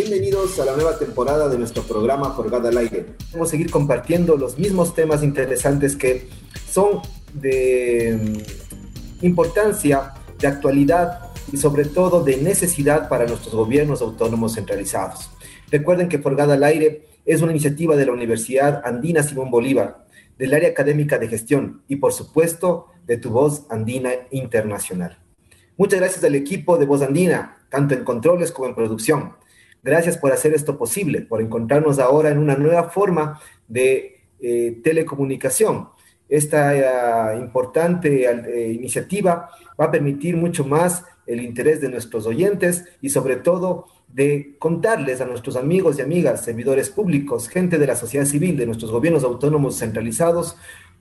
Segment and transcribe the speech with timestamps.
[0.00, 3.06] Bienvenidos a la nueva temporada de nuestro programa Forgat al aire.
[3.32, 6.28] Vamos a seguir compartiendo los mismos temas interesantes que
[6.70, 7.02] son
[7.34, 8.16] de
[9.20, 15.30] mm, importancia, de actualidad y sobre todo de necesidad para nuestros gobiernos autónomos centralizados.
[15.68, 20.06] Recuerden que Forgat al aire es una iniciativa de la Universidad Andina Simón Bolívar,
[20.38, 25.18] del área académica de gestión y por supuesto de tu voz andina internacional.
[25.76, 29.32] Muchas gracias al equipo de Voz Andina, tanto en controles como en producción.
[29.82, 35.88] Gracias por hacer esto posible, por encontrarnos ahora en una nueva forma de eh, telecomunicación.
[36.28, 36.76] Esta
[37.34, 43.10] eh, importante eh, iniciativa va a permitir mucho más el interés de nuestros oyentes y
[43.10, 48.24] sobre todo de contarles a nuestros amigos y amigas, servidores públicos, gente de la sociedad
[48.24, 50.56] civil, de nuestros gobiernos autónomos centralizados,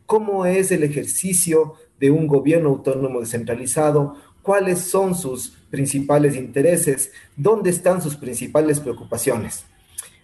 [0.05, 7.69] cómo es el ejercicio de un gobierno autónomo descentralizado, cuáles son sus principales intereses, dónde
[7.69, 9.65] están sus principales preocupaciones.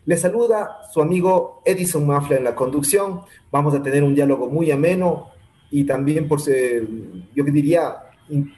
[0.06, 3.22] Les saluda su amigo Edison Mafla en la conducción.
[3.52, 5.30] Vamos a tener un diálogo muy ameno
[5.72, 6.88] y también, por ser,
[7.34, 7.96] yo diría,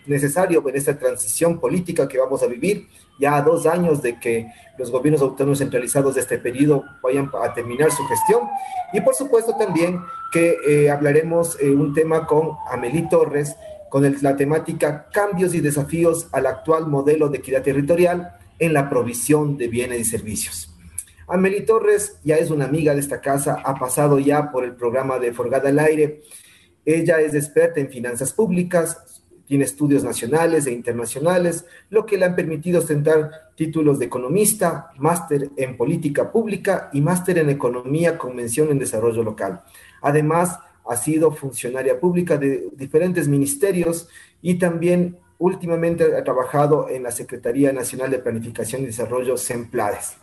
[0.05, 2.87] necesario en esta transición política que vamos a vivir,
[3.19, 4.47] ya a dos años de que
[4.77, 8.41] los gobiernos autónomos centralizados de este periodo vayan a terminar su gestión.
[8.93, 13.55] Y por supuesto también que eh, hablaremos eh, un tema con Amelie Torres,
[13.95, 19.55] con la temática Cambios y desafíos al actual modelo de equidad territorial en la provisión
[19.55, 20.69] de bienes y servicios.
[21.29, 25.17] Amelie Torres ya es una amiga de esta casa, ha pasado ya por el programa
[25.17, 26.23] de Forgada al Aire.
[26.83, 32.35] Ella es experta en finanzas públicas, tiene estudios nacionales e internacionales, lo que le han
[32.35, 38.71] permitido ostentar títulos de economista, máster en política pública y máster en economía con mención
[38.71, 39.63] en desarrollo local.
[40.01, 44.07] Además, ha sido funcionaria pública de diferentes ministerios
[44.41, 50.17] y también últimamente ha trabajado en la Secretaría Nacional de Planificación y Desarrollo, SEMPLADES.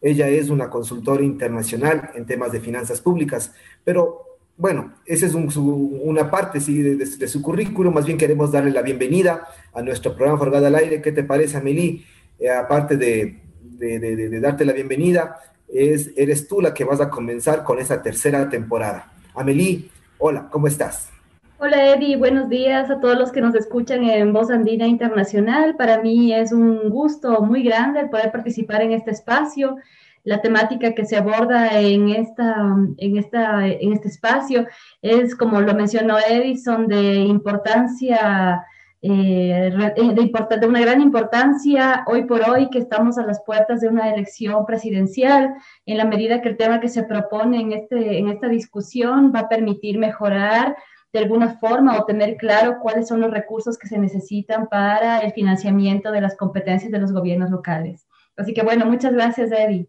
[0.00, 3.52] Ella es una consultora internacional en temas de finanzas públicas,
[3.84, 7.92] pero bueno, esa es una parte sí, de, su currículum.
[7.92, 11.02] Más bien queremos darle la bienvenida a nuestro programa Forgada al Aire.
[11.02, 12.04] ¿Qué te parece, Amelie?
[12.38, 15.40] Eh, aparte de, de, darte la bienvenida,
[15.72, 19.12] es, eres tú la que vas a comenzar con esa tercera temporada.
[19.34, 19.88] Amelie,
[20.26, 21.10] Hola, ¿cómo estás?
[21.58, 25.76] Hola Eddie, buenos días a todos los que nos escuchan en Voz Andina Internacional.
[25.76, 29.76] Para mí es un gusto muy grande poder participar en este espacio.
[30.22, 32.56] La temática que se aborda en, esta,
[32.96, 34.66] en, esta, en este espacio
[35.02, 38.64] es, como lo mencionó Edison, de importancia
[39.06, 43.88] eh, de, de, una gran importancia hoy por hoy que estamos a las puertas de
[43.88, 45.54] una elección presidencial,
[45.84, 49.40] en la medida que el tema que se propone en, este, en esta discusión va
[49.40, 50.74] a permitir mejorar
[51.12, 55.32] de alguna forma o tener claro cuáles son los recursos que se necesitan para el
[55.32, 58.06] financiamiento de las competencias de los gobiernos locales.
[58.38, 59.86] Así que bueno, muchas gracias, Eddie.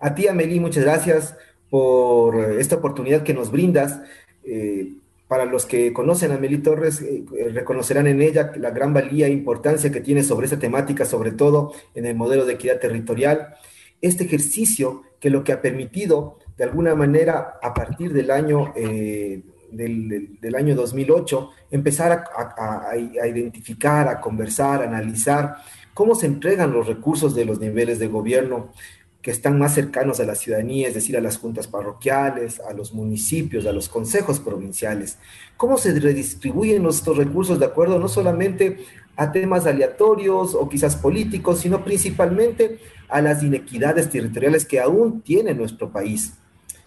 [0.00, 1.38] A ti, Amelie, muchas gracias
[1.70, 4.02] por esta oportunidad que nos brindas.
[4.42, 4.96] Eh,
[5.28, 9.26] para los que conocen a Meli Torres, eh, eh, reconocerán en ella la gran valía
[9.26, 13.54] e importancia que tiene sobre esta temática, sobre todo en el modelo de equidad territorial.
[14.00, 19.42] Este ejercicio que lo que ha permitido, de alguna manera, a partir del año, eh,
[19.72, 25.56] del, año 2008, empezar a, a identificar, a conversar, a analizar
[25.92, 28.70] cómo se entregan los recursos de los niveles de gobierno,
[29.26, 32.94] que están más cercanos a la ciudadanía, es decir, a las juntas parroquiales, a los
[32.94, 35.18] municipios, a los consejos provinciales.
[35.56, 38.76] ¿Cómo se redistribuyen estos recursos de acuerdo no solamente
[39.16, 42.78] a temas aleatorios o quizás políticos, sino principalmente
[43.08, 46.34] a las inequidades territoriales que aún tiene nuestro país?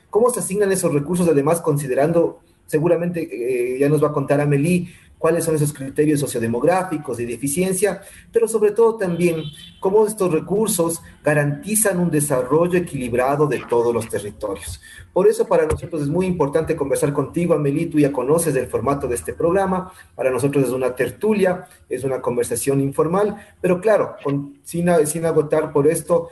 [0.09, 4.87] ¿Cómo se asignan esos recursos, además considerando, seguramente eh, ya nos va a contar Amelie,
[5.19, 8.01] cuáles son esos criterios sociodemográficos y de eficiencia,
[8.31, 9.43] pero sobre todo también
[9.79, 14.81] cómo estos recursos garantizan un desarrollo equilibrado de todos los territorios.
[15.13, 19.07] Por eso para nosotros es muy importante conversar contigo, Amelie, tú ya conoces el formato
[19.07, 24.15] de este programa, para nosotros es una tertulia, es una conversación informal, pero claro,
[24.63, 26.29] sin, sin agotar por esto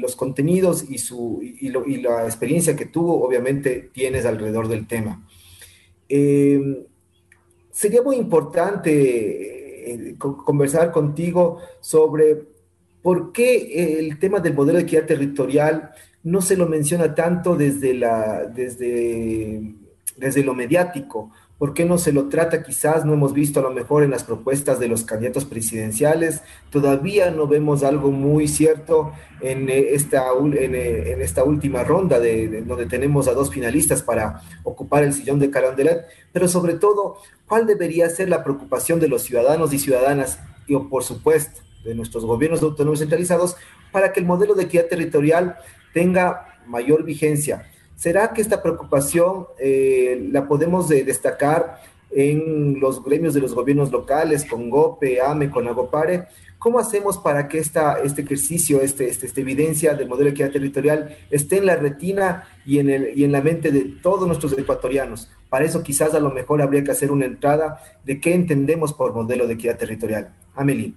[0.00, 5.26] los contenidos y, su, y la experiencia que tú obviamente tienes alrededor del tema.
[6.08, 6.86] Eh,
[7.76, 12.42] sería muy importante eh, conversar contigo sobre
[13.02, 15.90] por qué el tema del modelo de equidad territorial
[16.22, 19.74] no se lo menciona tanto desde, la, desde,
[20.16, 21.30] desde lo mediático.
[21.58, 22.62] ¿Por qué no se lo trata?
[22.62, 26.42] Quizás no hemos visto a lo mejor en las propuestas de los candidatos presidenciales.
[26.70, 32.60] Todavía no vemos algo muy cierto en eh, esta, eh, en, esta última ronda, de,
[32.60, 36.04] donde tenemos a dos finalistas para ocupar el sillón de Carondelet.
[36.30, 37.16] Pero sobre todo,
[37.46, 42.26] ¿cuál debería ser la preocupación de los ciudadanos y ciudadanas, y por supuesto de nuestros
[42.26, 43.56] gobiernos autónomos centralizados,
[43.92, 45.56] para que el modelo de equidad territorial
[45.94, 47.70] tenga mayor vigencia.
[47.96, 54.44] ¿Será que esta preocupación eh, la podemos destacar en los gremios de los gobiernos locales,
[54.44, 56.26] con GOPE, AME, con AGOPARE?
[56.58, 60.50] ¿Cómo hacemos para que esta, este ejercicio, este, este, esta evidencia del modelo de equidad
[60.50, 65.30] territorial esté en la retina y en, la mente de todos nuestros ecuatorianos?
[65.48, 69.14] Para eso quizás a lo mejor habría que hacer una entrada de qué entendemos por
[69.14, 70.34] modelo de equidad territorial.
[70.54, 70.94] Amelie.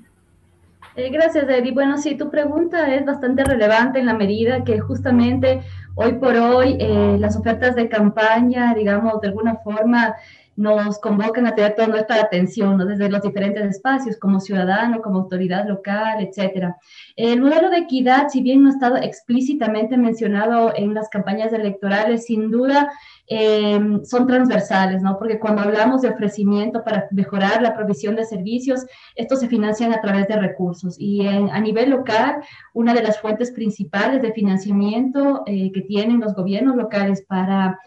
[0.96, 1.72] Eh, gracias, Eddie.
[1.72, 5.62] Bueno, sí, tu pregunta es bastante relevante en la medida que justamente
[5.96, 10.16] hoy por hoy eh, las ofertas de campaña, digamos, de alguna forma
[10.60, 12.86] nos convocan a tener toda nuestra atención ¿no?
[12.86, 16.76] desde los diferentes espacios, como ciudadano, como autoridad local, etcétera.
[17.16, 22.26] El modelo de equidad, si bien no ha estado explícitamente mencionado en las campañas electorales,
[22.26, 22.92] sin duda
[23.32, 25.20] Em, son transversales, ¿no?
[25.20, 30.02] Porque cuando hablamos de ofrecimiento para mejorar la provisión de servicios, estos se financian a
[30.02, 30.96] través de recursos.
[30.98, 32.38] Y a nivel local,
[32.74, 37.80] una de las fuentes principales de financiamiento eh, que tienen los gobiernos locales para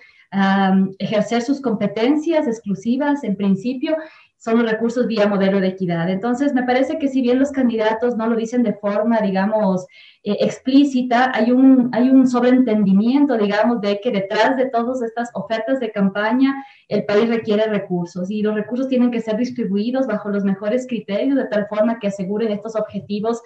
[0.99, 3.99] ejercer sus competencias exclusivas, en principio,
[4.39, 6.09] son los recursos vía modelo de equidad.
[6.09, 9.87] Entonces, me parece que si bien los candidatos no lo dicen de forma, digamos,
[10.25, 15.81] eh, explícita, hay un, hay un sobreentendimiento, digamos, de que detrás de todas estas ofertas
[15.81, 20.45] de campaña, el país requiere recursos y los recursos tienen que ser distribuidos bajo los
[20.45, 23.43] mejores criterios, de tal forma que aseguren estos objetivos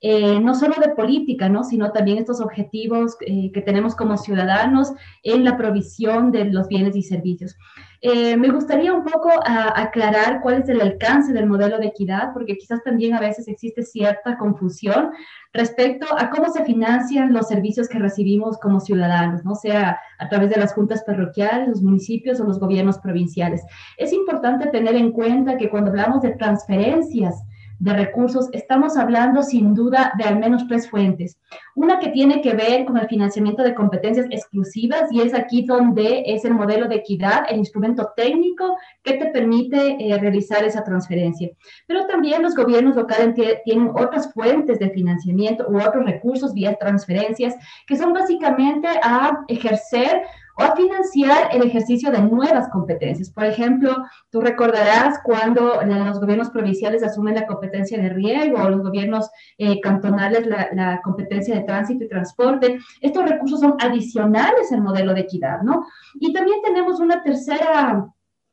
[0.00, 1.64] eh, no solo de política, ¿no?
[1.64, 4.92] sino también estos objetivos eh, que tenemos como ciudadanos
[5.24, 7.56] en la provisión de los bienes y servicios.
[8.00, 12.56] Eh, me gustaría un poco aclarar cuál es el alcance del modelo de equidad, porque
[12.56, 15.10] quizás también a veces existe cierta confusión
[15.52, 19.56] respecto a cómo se financian los servicios que recibimos como ciudadanos, ¿no?
[19.56, 23.62] sea a través de las juntas parroquiales, los municipios o los gobiernos provinciales.
[23.96, 27.42] Es importante tener en cuenta que cuando hablamos de transferencias,
[27.78, 31.38] de recursos, estamos hablando sin duda de al menos tres fuentes.
[31.74, 36.24] Una que tiene que ver con el financiamiento de competencias exclusivas y es aquí donde
[36.26, 41.50] es el modelo de equidad, el instrumento técnico que te permite eh, realizar esa transferencia.
[41.86, 43.34] Pero también los gobiernos locales
[43.64, 47.54] tienen otras fuentes de financiamiento u otros recursos vía transferencias
[47.86, 50.22] que son básicamente a ejercer
[50.58, 53.30] o a financiar el ejercicio de nuevas competencias.
[53.30, 53.96] Por ejemplo,
[54.30, 59.80] tú recordarás cuando los gobiernos provinciales asumen la competencia de riego o los gobiernos eh,
[59.80, 62.78] cantonales la, la, competencia de tránsito y transporte.
[63.00, 65.86] Estos recursos son adicionales al modelo de equidad, ¿no?
[66.14, 68.08] Y también tenemos una tercera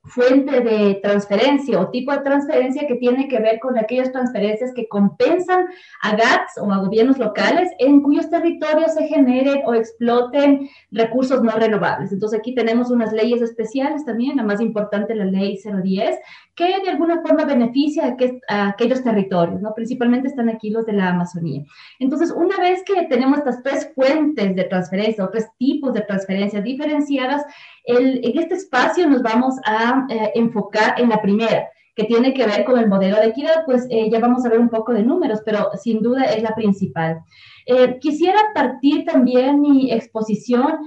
[0.06, 4.88] fuente de transferencia o tipo de transferencia que tiene que ver con aquellas transferencias que
[4.88, 5.66] compensan
[6.02, 11.52] a GATS o a gobiernos locales en cuyos territorios se generen o exploten recursos no
[11.52, 12.12] renovables.
[12.12, 16.16] Entonces aquí tenemos unas leyes especiales también, la más importante la ley 010,
[16.56, 18.16] que de alguna forma beneficia
[18.47, 19.74] a, aquellos territorios, ¿no?
[19.74, 21.64] Principalmente están aquí los de la Amazonía.
[22.00, 26.64] Entonces, una vez que tenemos estas tres fuentes de transferencia o tres tipos de transferencias
[26.64, 27.44] diferenciadas,
[27.85, 32.66] en este espacio nos vamos a eh, enfocar en la primera, que tiene que ver
[32.66, 35.42] con el modelo de equidad, pues eh, ya vamos a ver un poco de números,
[35.45, 37.21] pero sin duda es la principal.
[37.66, 40.78] Eh, quisiera partir también mi exposición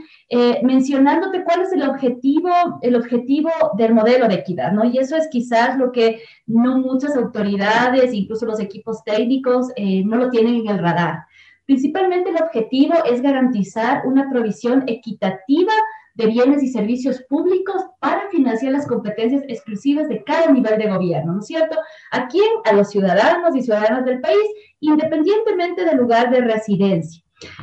[0.63, 2.51] mencionándote cuál es el objetivo,
[2.83, 4.85] el objetivo del modelo de equidad, ¿no?
[4.85, 9.69] Y eso es quizás lo que no muchas autoridades, incluso los equipos técnicos,
[10.05, 11.25] no lo tienen en el radar.
[11.69, 15.73] Principalmente el objetivo es garantizar una provisión equitativa
[16.19, 21.33] de bienes y servicios públicos para financiar las competencias exclusivas de cada nivel de gobierno,
[21.33, 21.79] ¿no es cierto?
[22.11, 22.49] ¿A quién?
[22.65, 24.43] A los ciudadanos y ciudadanas del país,
[24.81, 27.23] independientemente del lugar de residencia.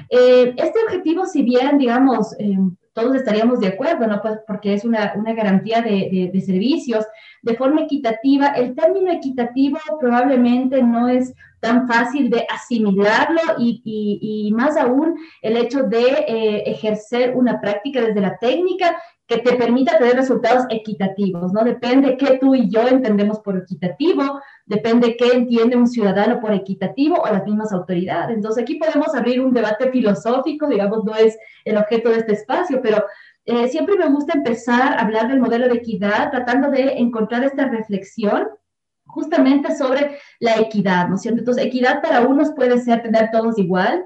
[0.09, 2.57] Eh, este objetivo, si bien, digamos, eh,
[2.95, 4.21] todos estaríamos de acuerdo, ¿no?
[4.21, 7.05] Pues porque es una, una garantía de, de, servicios
[7.41, 8.47] de forma equitativa.
[8.47, 15.17] El término equitativo probablemente no es tan fácil de asimilarlo y, y, y más aún
[15.41, 18.95] el hecho de eh, ejercer una práctica desde la técnica
[19.27, 21.63] que te permita tener resultados equitativos, ¿no?
[21.63, 27.17] Depende qué tú y yo entendemos por equitativo, depende qué entiende un ciudadano por equitativo
[27.21, 28.35] o las mismas autoridades.
[28.35, 32.81] Entonces aquí podemos abrir un debate filosófico, digamos, no es el objeto de este espacio,
[32.81, 33.05] pero
[33.45, 37.67] eh, siempre me gusta empezar a hablar del modelo de equidad tratando de encontrar esta
[37.67, 38.47] reflexión
[39.05, 41.39] justamente sobre la equidad, ¿no es cierto?
[41.39, 44.03] Entonces, equidad para unos puede ser tener todos igual,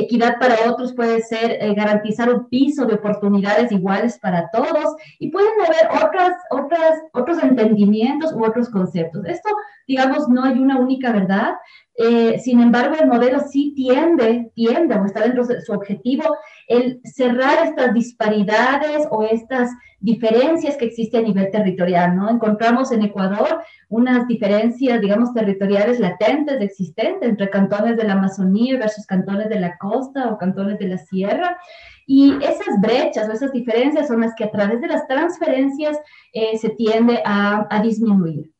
[0.00, 5.30] Equidad para otros puede ser eh, garantizar un piso de oportunidades iguales para todos y
[5.30, 9.24] pueden haber otras, otras, otros entendimientos u otros conceptos.
[9.26, 9.50] Esto,
[9.86, 11.54] digamos, no hay una única verdad.
[11.96, 16.24] Eh, sin embargo, el modelo sí tiende, tiende o está dentro de su objetivo
[16.66, 22.30] el cerrar estas disparidades o estas diferencias que existen a nivel territorial, ¿no?
[22.30, 29.06] Encontramos en Ecuador unas diferencias, digamos, territoriales latentes, existentes entre cantones de la Amazonía versus
[29.06, 31.58] cantones de la costa o cantones de la sierra.
[32.06, 35.98] Y esas brechas o esas diferencias son las que a través de las transferencias
[36.32, 38.50] eh, se tiende a, a disminuir.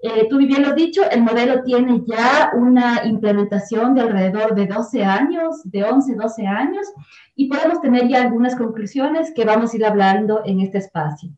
[0.00, 5.02] Eh, tú bien lo dicho, el modelo tiene ya una implementación de alrededor de 12
[5.02, 6.86] años, de 11, 12 años,
[7.34, 11.30] y podemos tener ya algunas conclusiones que vamos a ir hablando en este espacio.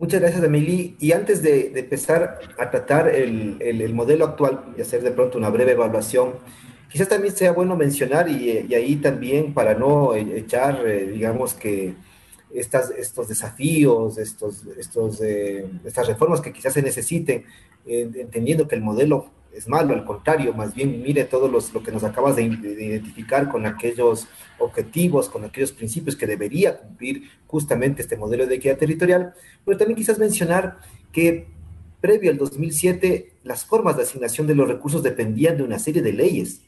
[0.00, 0.96] Muchas gracias, Emily.
[0.98, 5.50] Y antes de, empezar a tratar el, el, modelo actual y hacer de pronto una
[5.50, 6.32] breve evaluación,
[6.90, 11.94] quizás también sea bueno mencionar, y, y ahí también para no echar, eh, digamos que
[12.52, 17.44] estas, estos desafíos, estos, estos, eh, estas reformas que quizás se necesiten,
[17.86, 21.92] entendiendo que el modelo es malo, al contrario, más bien mire todo los, lo que
[21.92, 24.26] nos acabas de, identificar con aquellos
[24.58, 29.34] objetivos, con aquellos principios que debería cumplir justamente este modelo de equidad territorial,
[29.64, 30.78] pero también quizás mencionar
[31.12, 31.48] que
[32.00, 36.12] previo al 2007 las formas de asignación de los recursos dependían de una serie de
[36.12, 36.62] leyes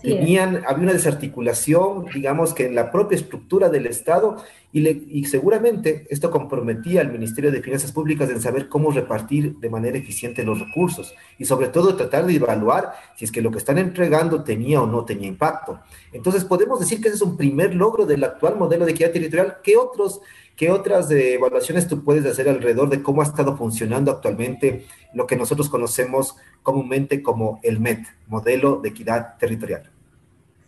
[0.00, 4.38] Tenían, había una desarticulación, digamos que en la propia estructura del Estado
[4.72, 9.56] y, le, y, seguramente esto comprometía al Ministerio de Finanzas Públicas en saber cómo repartir
[9.58, 13.50] de manera eficiente los recursos y sobre todo tratar de evaluar si es que lo
[13.50, 15.78] que están entregando tenía o no tenía impacto.
[16.12, 19.58] Entonces podemos decir que ese es un primer logro del actual modelo de equidad territorial.
[19.62, 20.22] ¿Qué otros
[20.56, 25.26] ¿Qué otras eh, evaluaciones tú puedes hacer alrededor de cómo ha estado funcionando actualmente lo
[25.26, 29.84] que nosotros conocemos comúnmente como el MET, Modelo de Equidad Territorial?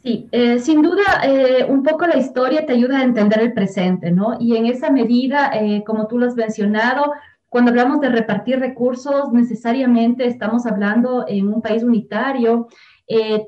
[0.05, 4.13] Sí, eh, sin duda, eh, un poco la historia te ayuda a entender el presente,
[4.13, 4.37] ¿no?
[4.39, 5.51] Y en esa medida,
[5.85, 7.13] como tú lo has mencionado,
[7.49, 12.69] cuando hablamos de repartir recursos, necesariamente estamos hablando en un país unitario,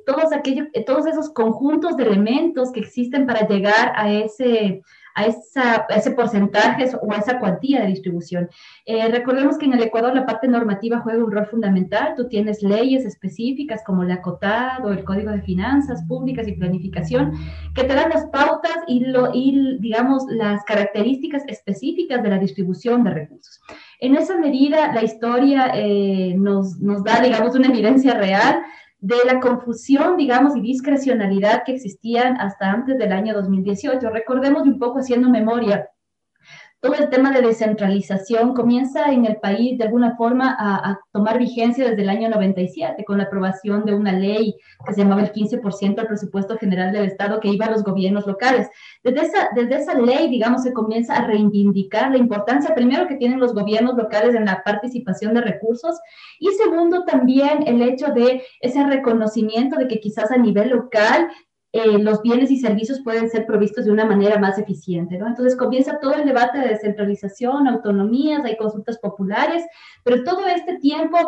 [0.04, 4.82] todos, aquellos, todos esos conjuntos de elementos que existen para llegar a ese,
[5.18, 8.48] a, esa, ese porcentaje o a esa cuantía de distribución.
[8.86, 12.14] Eh, recordemos que en el Ecuador la parte normativa juega un rol fundamental.
[12.16, 17.32] Tú tienes leyes específicas como la COTAD o el Código de Finanzas Públicas y Planificación
[17.74, 23.02] que te dan las pautas y, lo, y digamos, las características específicas de la distribución
[23.02, 23.60] de recursos.
[24.00, 28.62] En esa medida, la historia eh, nos, nos da, digamos, una evidencia real
[29.00, 34.10] de la confusión, digamos, y discrecionalidad que existían hasta antes del año 2018.
[34.10, 35.88] Recordemos un poco haciendo memoria,
[36.80, 41.88] todo el tema de descentralización comienza en el país de alguna forma a, tomar vigencia
[41.88, 44.54] desde el año 97 con la aprobación de una ley
[44.86, 48.26] que se llamaba el 15% del presupuesto general del Estado que iba a los gobiernos
[48.26, 48.68] locales.
[49.02, 53.40] Desde esa, desde esa ley, digamos, se comienza a reivindicar la importancia, primero, que tienen
[53.40, 55.98] los gobiernos locales en la participación de recursos
[56.38, 61.28] y segundo, también el hecho de ese reconocimiento de que quizás a nivel local
[61.78, 65.26] eh, los bienes y servicios pueden ser provistos de una manera más eficiente, ¿no?
[65.26, 69.64] Entonces comienza todo el debate de descentralización, autonomías, hay consultas populares,
[70.04, 71.18] pero todo este tiempo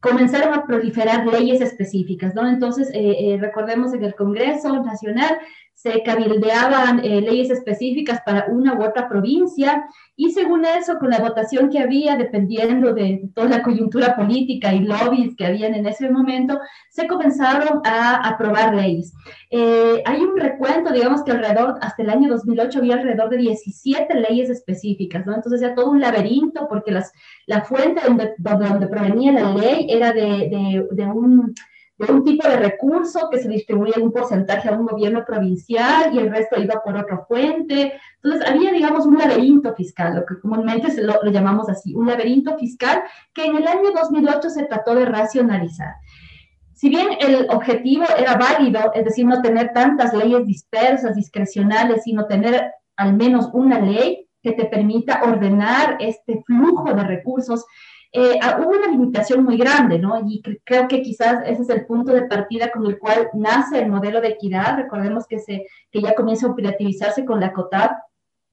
[0.00, 2.46] comenzaron a proliferar leyes específicas, ¿no?
[2.48, 5.38] Entonces, eh, eh, recordemos en el Congreso Nacional
[5.76, 9.84] se cabildeaban eh, leyes específicas para una u otra provincia
[10.16, 14.78] y según eso, con la votación que había, dependiendo de toda la coyuntura política y
[14.78, 19.12] lobbies que habían en ese momento, se comenzaron a aprobar leyes.
[19.50, 24.14] Eh, hay un recuento, digamos que alrededor, hasta el año 2008 había alrededor de 17
[24.14, 25.34] leyes específicas, ¿no?
[25.34, 27.12] Entonces era todo un laberinto porque las,
[27.46, 31.54] la fuente donde, donde, provenía la ley era de, de, de un
[31.98, 36.18] de un tipo de recurso que se distribuía un porcentaje a un gobierno provincial y
[36.18, 37.94] el resto iba por otra fuente.
[38.22, 42.56] Entonces, había, digamos, un laberinto fiscal, lo que comúnmente se lo, llamamos así, un laberinto
[42.58, 45.94] fiscal que en el año 2008 se trató de racionalizar.
[46.74, 52.26] Si bien el objetivo era válido, es decir, no tener tantas leyes dispersas, discrecionales, sino
[52.26, 57.64] tener al menos una ley que te permita ordenar este flujo de recursos,
[58.12, 60.20] eh, ah, hubo una limitación muy grande, ¿no?
[60.26, 63.90] Y creo que quizás ese es el punto de partida con el cual nace el
[63.90, 64.76] modelo de equidad.
[64.76, 67.90] Recordemos que, se, que ya comienza a operativizarse con la COTAD.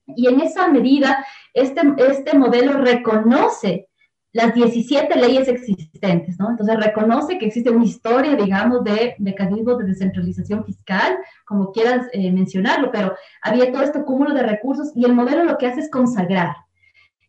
[0.07, 3.87] Y en esa medida, este, este modelo reconoce
[4.33, 6.49] las 17 leyes existentes, ¿no?
[6.49, 12.31] Entonces reconoce que existe una historia, digamos, de mecanismos de descentralización fiscal, como quieras eh,
[12.31, 15.91] mencionarlo, pero había todo este cúmulo de recursos y el modelo lo que hace es
[15.91, 16.55] consagrar,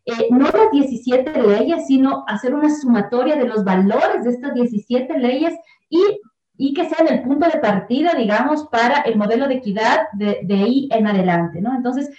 [0.05, 5.17] eh, no las 17 leyes, sino hacer una sumatoria de los valores de estas 17
[5.17, 5.53] leyes
[5.89, 5.99] y,
[6.57, 10.87] y que sean el punto de partida, digamos, para el modelo de equidad de, ahí
[10.91, 11.75] en adelante, ¿no?
[11.75, 12.09] Entonces,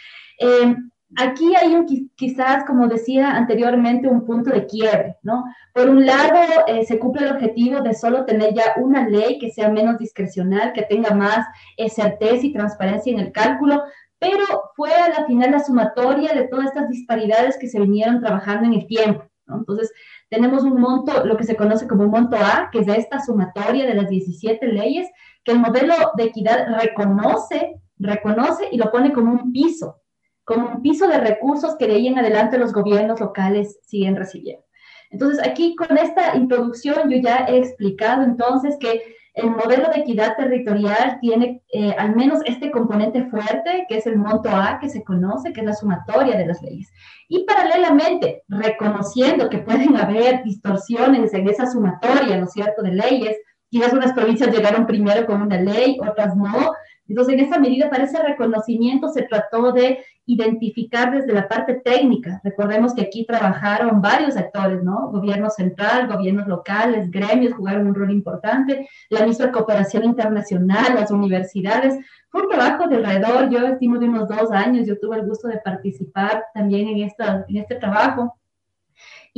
[0.40, 0.74] eh,
[1.18, 5.44] Aquí hay un, quizás, como decía anteriormente, un punto de quiebre, ¿no?
[5.72, 9.52] Por un lado, eh, se cumple el objetivo de solo tener ya una ley que
[9.52, 11.46] sea menos discrecional, que tenga más
[11.94, 13.84] certeza y transparencia en el cálculo,
[14.30, 18.66] pero fue a la final la sumatoria de todas estas disparidades que se vinieron trabajando
[18.66, 19.58] en el tiempo, ¿no?
[19.58, 19.92] Entonces,
[20.28, 23.86] tenemos un monto, lo que se conoce como un monto A, que es esta sumatoria
[23.86, 25.08] de las 17 leyes,
[25.44, 30.02] que el modelo de equidad reconoce, reconoce y lo pone como un piso,
[30.44, 34.64] como un piso de recursos que de ahí en adelante los gobiernos locales siguen recibiendo.
[35.10, 39.02] Entonces, aquí con esta introducción yo ya he explicado entonces que
[39.36, 44.16] el modelo de equidad territorial tiene eh, al menos este componente fuerte, que es el
[44.16, 46.90] monto A, que se conoce, que es la sumatoria de las leyes.
[47.28, 53.36] Y paralelamente, reconociendo que pueden haber distorsiones en esa sumatoria, ¿no es cierto?, de leyes,
[53.68, 56.72] quizás unas provincias llegaron primero con una ley, otras no,
[57.08, 62.40] entonces, en esa medida, para ese reconocimiento se trató de identificar desde la parte técnica.
[62.42, 65.10] Recordemos que aquí trabajaron varios actores, ¿no?
[65.12, 71.96] Gobierno central, gobiernos locales, gremios jugaron un rol importante, la misma cooperación internacional, las universidades.
[72.28, 75.46] Fue un trabajo de alrededor, yo estimo de unos dos años, yo tuve el gusto
[75.46, 78.36] de participar también en, esta, en este trabajo.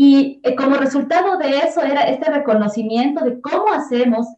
[0.01, 4.29] Y eh, como resultado de eso era este reconocimiento de cómo hacemos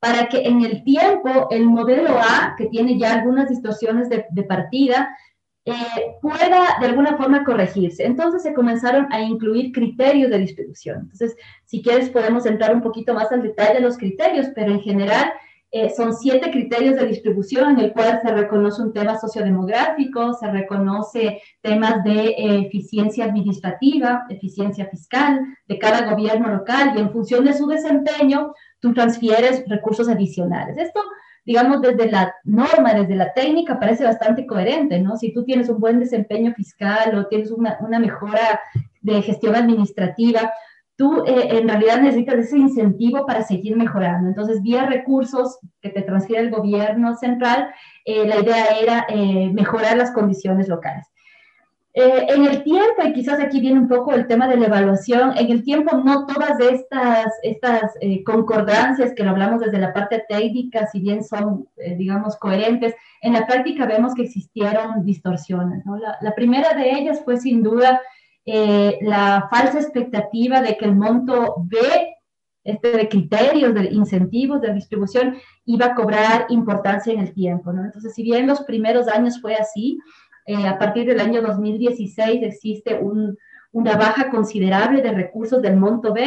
[0.00, 5.16] para que en el tiempo el modelo A, que tiene ya algunas distorsiones de, partida,
[5.66, 5.72] eh,
[6.20, 8.04] pueda de alguna forma corregirse.
[8.04, 11.02] Entonces se comenzaron a incluir criterios de distribución.
[11.02, 14.80] Entonces, si quieres, podemos entrar un poquito más al detalle de los criterios, pero en
[14.80, 15.32] general
[15.76, 20.48] eh, son siete criterios de distribución en el cual se reconoce un tema sociodemográfico, se
[20.48, 27.44] reconoce temas de eh, eficiencia administrativa, eficiencia fiscal de cada gobierno local y en función
[27.44, 30.76] de su desempeño tú transfieres recursos adicionales.
[30.78, 31.00] Esto,
[31.44, 35.16] digamos, desde la norma, desde la técnica, parece bastante coherente, ¿no?
[35.16, 38.60] Si tú tienes un buen desempeño fiscal o tienes una, una mejora
[39.00, 40.52] de gestión administrativa,
[40.96, 44.28] tú eh, en realidad necesitas ese incentivo para seguir mejorando.
[44.28, 47.68] Entonces, vía recursos que te transfiere el gobierno central,
[48.04, 51.06] eh, la idea era eh, mejorar las condiciones locales.
[51.96, 55.48] En el tiempo, y quizás aquí viene un poco el tema de la evaluación, en
[55.52, 57.92] el tiempo no todas estas, estas
[58.26, 63.46] concordancias que lo hablamos desde la parte técnica, si bien son, digamos, coherentes, en la
[63.46, 65.86] práctica vemos que existieron distorsiones.
[65.86, 65.96] ¿no?
[65.96, 68.00] La, primera de ellas fue sin duda
[68.46, 71.78] la falsa expectativa de que el monto B,
[72.64, 77.72] este de criterios, de incentivos, de distribución, iba a cobrar importancia en el tiempo.
[77.72, 77.84] ¿no?
[77.84, 79.98] Entonces, si bien los primeros años fue así,
[80.46, 83.00] eh, a partir del año 2016 existe
[83.72, 86.24] una baja considerable de recursos del monto B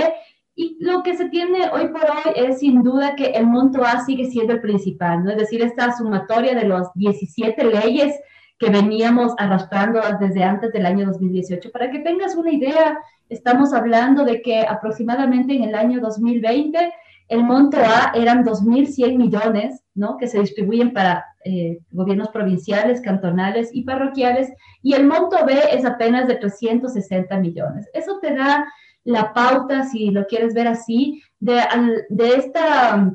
[0.55, 4.03] y lo que se tiene hoy por hoy es sin duda que el monto A
[4.03, 5.29] sigue siendo el principal, ¿no?
[5.29, 8.19] Es decir, esta sumatoria de las 17 leyes
[8.59, 11.71] que veníamos arrastrando desde antes del año 2018.
[11.71, 12.97] Para que tengas una idea,
[13.29, 16.93] estamos hablando de que aproximadamente en el año 2020
[17.29, 20.17] el monto A eran 2.100 millones, ¿no?
[20.17, 24.49] Que se distribuyen para eh, gobiernos provinciales, cantonales y parroquiales,
[24.81, 27.89] y el monto B es apenas de 360 millones.
[27.93, 28.65] Eso te da
[29.03, 31.61] la pauta, si lo quieres ver así, de,
[32.09, 33.11] de esta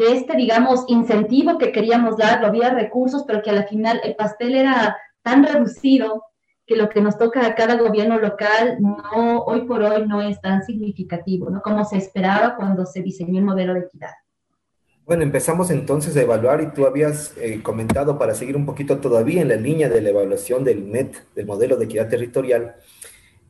[0.00, 4.56] de este, digamos, incentivo que queríamos dar, había recursos, pero que al final el pastel
[4.56, 6.24] era tan reducido
[6.66, 10.40] que lo que nos toca a cada gobierno local no, hoy por hoy no es
[10.40, 11.60] tan significativo, ¿no?
[11.60, 14.12] Como se esperaba cuando se diseñó el modelo de equidad.
[15.04, 19.42] Bueno, empezamos entonces a evaluar y tú habías eh, comentado para seguir un poquito todavía
[19.42, 22.76] en la línea de la evaluación del MET, del modelo de equidad territorial,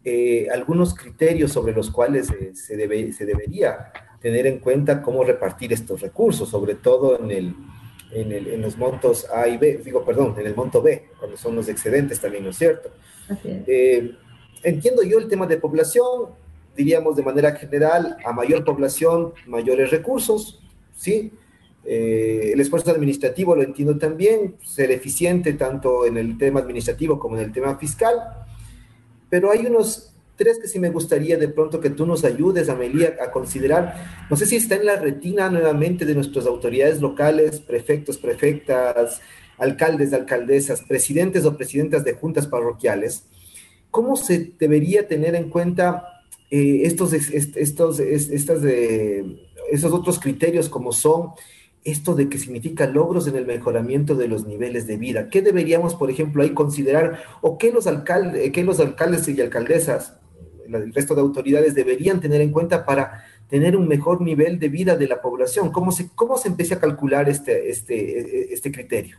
[0.03, 5.25] eh, algunos criterios sobre los cuales eh, se, debe, se debería tener en cuenta cómo
[5.25, 7.55] repartir estos recursos, sobre todo en, el,
[8.13, 11.37] en, el, en, los montos A y B, digo, perdón, en el monto B, cuando
[11.37, 12.91] son los excedentes también, ¿no es cierto?
[14.63, 16.31] entiendo yo el tema de población,
[16.77, 20.61] diríamos de manera general, a mayor población, mayores recursos,
[20.97, 21.33] ¿sí?
[21.85, 27.37] Eh, el esfuerzo administrativo lo entiendo también, ser eficiente tanto en el tema administrativo como
[27.37, 28.17] en el tema fiscal,
[29.31, 33.19] pero hay unos tres que sí me gustaría de pronto que tú nos ayudes, Amelia,
[33.23, 34.25] a considerar.
[34.31, 39.21] No sé si está en la retina nuevamente de nuestras autoridades locales, prefectos, prefectas,
[39.59, 43.25] alcaldes, alcaldesas, presidentes o presidentas de juntas parroquiales.
[43.91, 50.93] ¿Cómo se debería tener en cuenta eh, estos, estos, estas de, esos otros criterios como
[50.93, 51.33] son
[51.85, 55.29] esto de que significa logros en el mejoramiento de los niveles de vida.
[55.29, 60.15] ¿Qué deberíamos, por ejemplo, ahí considerar o qué los, alcaldes, qué los alcaldes y alcaldesas,
[60.75, 64.97] el resto de autoridades deberían tener en cuenta para tener un mejor nivel de vida
[64.97, 65.73] de la población?
[65.73, 69.19] ¿Cómo se, cómo se empieza a calcular este, este, este criterio?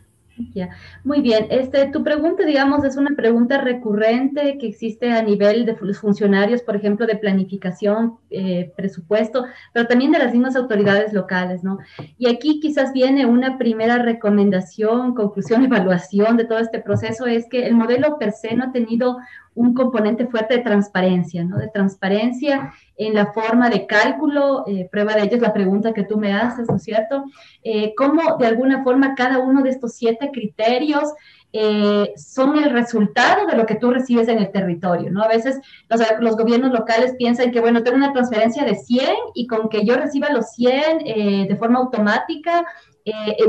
[0.54, 0.70] Ya,
[1.04, 1.46] muy bien.
[1.50, 6.62] Este, tu pregunta, digamos, es una pregunta recurrente que existe a nivel de los funcionarios,
[6.62, 11.78] por ejemplo, de planificación, eh, presupuesto, pero también de las mismas autoridades locales, ¿no?
[12.16, 17.66] Y aquí quizás viene una primera recomendación, conclusión, evaluación de todo este proceso, es que
[17.66, 19.18] el modelo per se no ha tenido
[19.54, 21.58] un componente fuerte de transparencia, ¿no?
[21.58, 26.04] De transparencia en la forma de cálculo, eh, prueba de ello es la pregunta que
[26.04, 27.24] tú me haces, ¿no es cierto?
[27.62, 31.12] Eh, cómo de alguna forma cada uno de estos siete criterios
[31.52, 35.22] eh, son el resultado de lo que tú recibes en el territorio, ¿no?
[35.22, 35.60] A veces
[35.90, 39.84] los, los, gobiernos locales piensan que, bueno, tengo una transferencia de 100 y con que
[39.84, 42.64] yo reciba los 100 de forma automática,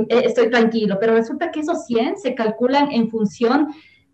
[0.09, 3.69] estoy tranquilo, pero resulta que esos 100 se calculan en función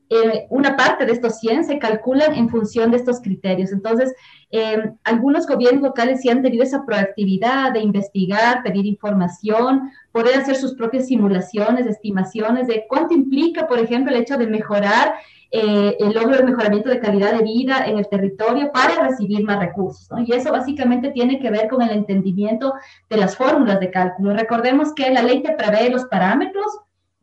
[0.10, 3.72] eh, una parte de estos 100 se calculan en función de estos criterios.
[3.72, 4.14] Entonces,
[4.52, 10.56] eh, algunos gobiernos locales sí han tenido esa proactividad de investigar, pedir información, poder hacer
[10.56, 15.14] sus propias simulaciones, estimaciones de cuánto implica, por ejemplo, el hecho de mejorar
[15.52, 19.60] eh, el logro del mejoramiento de calidad de vida en el territorio para recibir más
[19.60, 20.08] recursos.
[20.26, 22.74] Y eso básicamente tiene que ver con el entendimiento
[23.10, 24.34] de las fórmulas de cálculo.
[24.34, 26.66] Recordemos que la ley te prevé los parámetros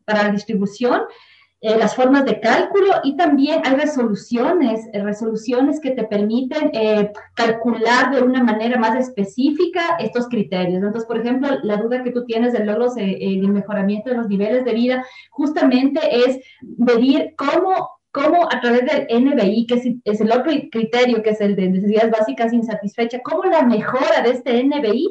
[0.04, 1.02] para la distribución,
[1.62, 7.10] eh, las formas de cálculo y también hay resoluciones, eh, resoluciones que te permiten eh,
[7.34, 10.76] calcular de una manera más específica estos criterios.
[10.76, 14.28] Entonces, por ejemplo, la duda que tú tienes del logro en el mejoramiento de los
[14.28, 20.32] niveles de vida, justamente es medir cómo cómo a través del NBI, que es, el
[20.32, 25.06] otro criterio, que es el de necesidades básicas insatisfechas, cómo la mejora de este NBI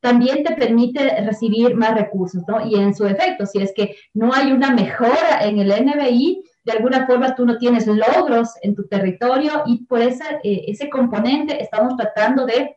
[0.00, 2.64] también te permite recibir más recursos, ¿no?
[2.64, 6.72] Y en su efecto, si es que no hay una mejora en el NBI, de
[6.72, 11.60] alguna forma tú no tienes logros en tu territorio y por esa, eh, ese componente
[11.62, 12.76] estamos tratando de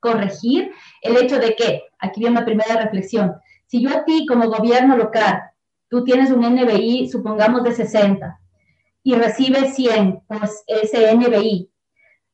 [0.00, 3.34] corregir el hecho de que, aquí viene una primera reflexión,
[3.66, 5.40] si yo a ti como gobierno local,
[5.88, 8.38] tú tienes un NBI, supongamos de 60,
[9.02, 11.70] y recibes 100, pues ese NBI,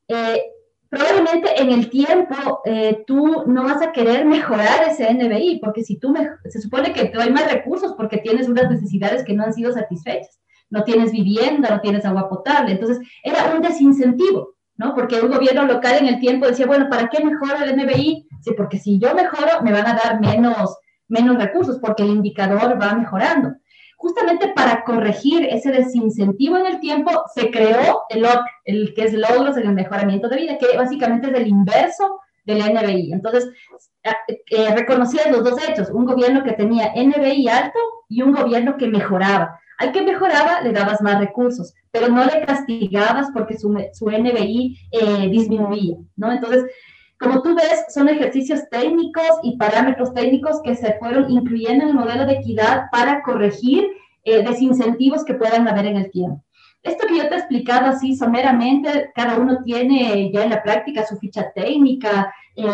[0.08, 0.42] eh,
[0.94, 5.98] probablemente en el tiempo eh, tú no vas a querer mejorar ese NBI, porque si
[5.98, 9.52] tú se supone que te hay más recursos porque tienes unas necesidades que no han
[9.52, 10.40] sido satisfechas.
[10.70, 12.72] No tienes vivienda, no tienes agua potable.
[12.72, 14.94] Entonces, era un desincentivo, ¿no?
[14.94, 18.26] Porque un gobierno local en el tiempo decía, bueno, ¿para qué mejora el NBI?
[18.40, 20.76] Sí, porque si yo mejoro, me van a dar menos,
[21.08, 23.54] menos recursos, porque el indicador va mejorando
[23.96, 28.26] justamente para corregir ese desincentivo en el tiempo, se creó el
[28.64, 32.58] el que es logros en el mejoramiento de vida, que básicamente es el inverso del
[32.58, 33.12] NBI.
[33.12, 33.50] Entonces,
[34.02, 37.78] eh, reconocían los dos hechos, un gobierno que tenía NBI alto
[38.08, 39.58] y un gobierno que mejoraba.
[39.78, 44.78] Al que mejoraba le dabas más recursos, pero no le castigabas porque su, su NBI
[44.92, 46.30] eh, disminuía, ¿no?
[46.30, 46.64] Entonces,
[47.18, 51.94] como tú ves, son ejercicios técnicos y parámetros técnicos que se fueron incluyendo en el
[51.94, 53.88] modelo de equidad para corregir
[54.24, 56.42] eh, desincentivos que puedan haber en el tiempo.
[56.84, 61.06] Esto que yo te he explicado así someramente, cada uno tiene ya en la práctica
[61.06, 62.66] su ficha técnica, eh,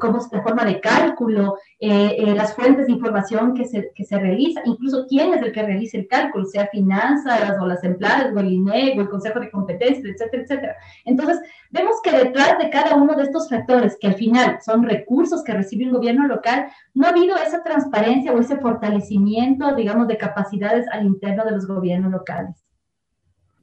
[0.00, 4.04] cómo es la forma de cálculo, eh, eh, las fuentes de información que se, que
[4.04, 8.34] se realiza, incluso quién es el que realiza el cálculo, sea finanzas o las empleadas
[8.34, 10.76] o el INEG o el Consejo de Competencias, etcétera, etcétera.
[11.04, 15.44] Entonces, vemos que detrás de cada uno de estos factores, que al final son recursos
[15.44, 20.18] que recibe un gobierno local, no ha habido esa transparencia o ese fortalecimiento, digamos, de
[20.18, 22.65] capacidades al interno de los gobiernos locales.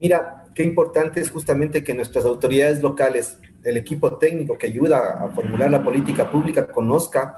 [0.04, 5.30] Mira, qué importante es justamente que nuestras autoridades locales, el equipo técnico que ayuda a
[5.30, 7.38] formular la política pública, conozca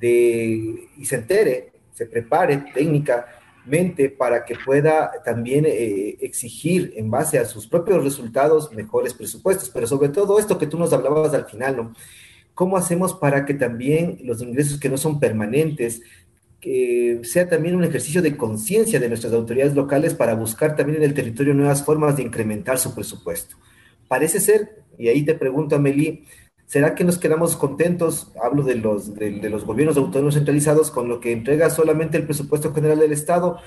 [0.00, 7.44] y se entere, se prepare técnicamente para que pueda también eh, exigir en base a
[7.44, 9.70] sus propios resultados mejores presupuestos.
[9.70, 11.94] Pero sobre todo esto que tú nos hablabas al final, ¿no?
[12.52, 16.02] ¿Cómo hacemos para que también los ingresos que no son permanentes
[16.62, 21.02] que sea también un ejercicio de conciencia de nuestras autoridades locales para buscar también en
[21.02, 23.56] el territorio nuevas formas de incrementar su presupuesto.
[24.06, 26.22] Parece ser, y ahí te pregunto, Amelie,
[26.66, 31.18] ¿será que nos quedamos contentos, hablo de los, de, los gobiernos autónomos centralizados, con lo
[31.18, 33.58] que entrega solamente el presupuesto general del Estado?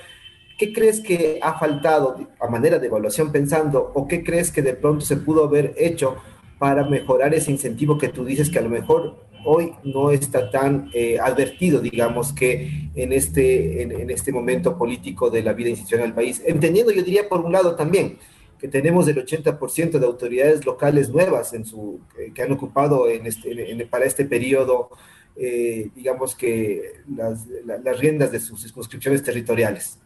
[0.58, 4.74] ¿Qué crees que ha faltado a manera de evaluación pensando o qué crees que de
[4.74, 6.16] pronto se pudo haber hecho
[6.60, 10.90] para mejorar ese incentivo que tú dices que a lo mejor hoy no está tan
[10.94, 16.16] eh, advertido, digamos, que en este, en, este momento político de la vida institucional del
[16.16, 16.42] país.
[16.46, 18.18] Entendiendo, yo diría, por un lado también,
[18.60, 22.00] que tenemos el 80% de autoridades locales nuevas su,
[22.34, 24.90] que han ocupado este, para este periodo,
[25.36, 27.46] eh, digamos que las,
[28.00, 30.00] riendas de sus circunscripciones territoriales.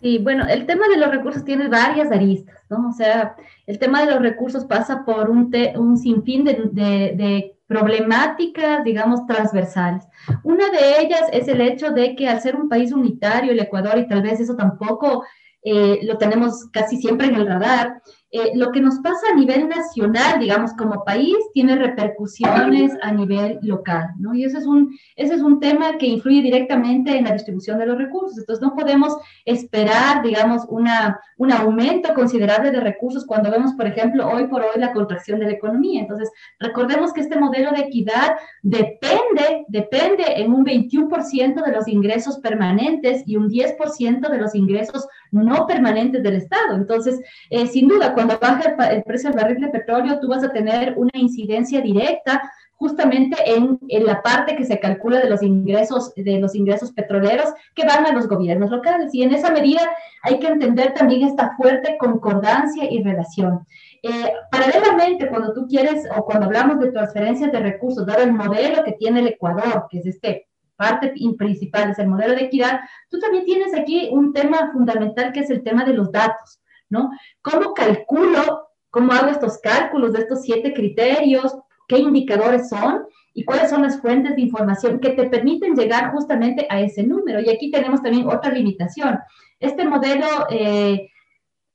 [0.00, 2.90] Sí, bueno, el tema de los recursos tiene varias aristas, ¿no?
[2.90, 9.26] O sea, el tema de los recursos pasa por un, un sinfín de, problemáticas, digamos,
[9.26, 10.04] transversales.
[10.42, 13.98] Una de ellas es el hecho de que al ser un país unitario, el Ecuador,
[13.98, 15.24] y tal vez eso tampoco
[15.62, 18.02] eh, lo tenemos casi siempre en el radar,
[18.36, 23.60] eh, lo que nos pasa a nivel nacional, digamos, como país, tiene repercusiones a nivel
[23.62, 24.34] local, ¿no?
[24.34, 27.86] Y ese es un, ese es un tema que influye directamente en la distribución de
[27.86, 28.36] los recursos.
[28.36, 34.28] Entonces, no podemos esperar, digamos, una, un aumento considerable de recursos cuando vemos, por ejemplo,
[34.28, 36.00] hoy por hoy la contracción de la economía.
[36.00, 42.40] Entonces, recordemos que este modelo de equidad depende, depende en un 21% de los ingresos
[42.40, 46.74] permanentes y un 10% de los ingresos no permanentes del Estado.
[46.74, 47.20] Entonces,
[47.50, 50.52] eh, sin duda, cuando cuando baja el, precio del barril de petróleo, tú vas a
[50.52, 52.42] tener una incidencia directa
[52.76, 57.52] justamente en, en, la parte que se calcula de los ingresos de los ingresos petroleros
[57.74, 59.80] que van a los gobiernos locales y en esa medida
[60.22, 63.66] hay que entender también esta fuerte concordancia y relación.
[64.02, 68.82] Eh, paralelamente, cuando tú quieres o cuando hablamos de transferencias de recursos, dado el modelo
[68.84, 73.20] que tiene el Ecuador, que es este parte principal, es el modelo de equidad, tú
[73.20, 76.60] también tienes aquí un tema fundamental que es el tema de los datos.
[76.90, 77.10] ¿No?
[77.42, 81.56] ¿Cómo calculo, cómo hago estos cálculos de estos siete criterios?
[81.88, 83.04] ¿Qué indicadores son?
[83.34, 87.40] ¿Y cuáles son las fuentes de información que te permiten llegar justamente a ese número?
[87.40, 89.18] Y aquí tenemos también otra limitación.
[89.58, 91.08] Este modelo eh,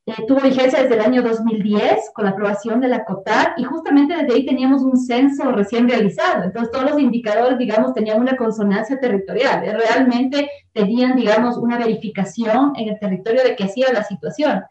[0.10, 4.15] eh, tuvo vigencia desde el año 2010 con la aprobación de la COTAR y justamente
[4.15, 6.45] desde ahí teníamos un censo recién realizado.
[6.45, 9.62] Entonces todos los indicadores, digamos, tenían una consonancia territorial.
[9.62, 14.63] Realmente tenían, digamos, una verificación en el territorio de qué hacía la situación.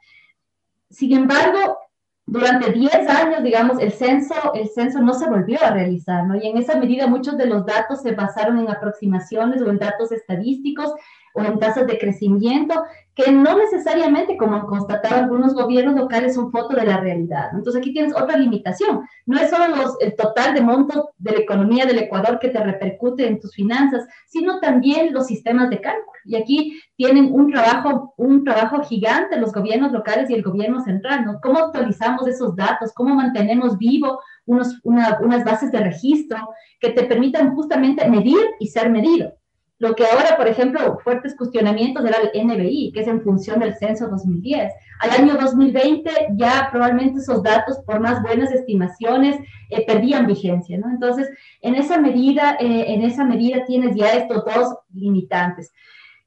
[0.91, 1.79] Sin embargo,
[2.27, 6.37] durante 10 años, digamos, el censo, el censo no se volvió a realizar, ¿no?
[6.37, 10.13] Y en esa medida muchos de los datos se basaron en aproximaciones o en datos
[10.13, 10.93] estadísticos
[11.35, 12.83] o en tasas de crecimiento
[13.19, 17.49] que no necesariamente, como han constatado algunos gobiernos locales, son foto de la realidad.
[17.53, 19.01] Entonces aquí tienes otra limitación.
[19.27, 22.63] No es solo los, el total de monto de la economía del Ecuador que te
[22.63, 26.13] repercute en tus finanzas, sino también los sistemas de cálculo.
[26.27, 31.25] Y aquí tienen un trabajo, un trabajo gigante los gobiernos locales y el gobierno central.
[31.25, 31.41] ¿no?
[31.41, 32.93] ¿Cómo actualizamos esos datos?
[32.95, 38.91] ¿Cómo mantenemos vivo unos, unas bases de registro que te permitan justamente medir y ser
[38.91, 39.38] medido?
[39.81, 43.77] Lo que ahora, por ejemplo, fuertes cuestionamientos era el NBI, que es en función del
[43.77, 44.73] censo 2010.
[45.01, 49.39] Al año 2020 ya probablemente esos datos, por más buenas estimaciones,
[49.71, 50.91] eh, perdían vigencia, ¿no?
[50.91, 51.29] Entonces,
[51.63, 55.73] en esa medida, eh, en esa medida tienes ya estos dos limitantes.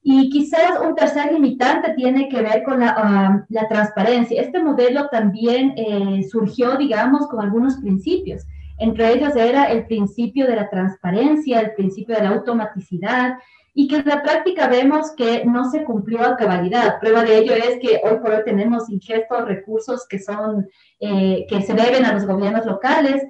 [0.02, 4.40] Y quizás un tercer limitante tiene que ver con la, ah, la transparencia.
[4.40, 8.46] Este modelo también eh, surgió, digamos, con algunos principios.
[8.78, 13.38] Entre ellos era el principio de la transparencia, el principio de la automaticidad,
[13.74, 17.00] y que en la práctica vemos que no se cumplió a cabalidad.
[17.00, 20.68] Prueba de ello es que hoy por hoy tenemos ingestos recursos que son,
[21.00, 23.22] eh, que se deben a los gobiernos locales,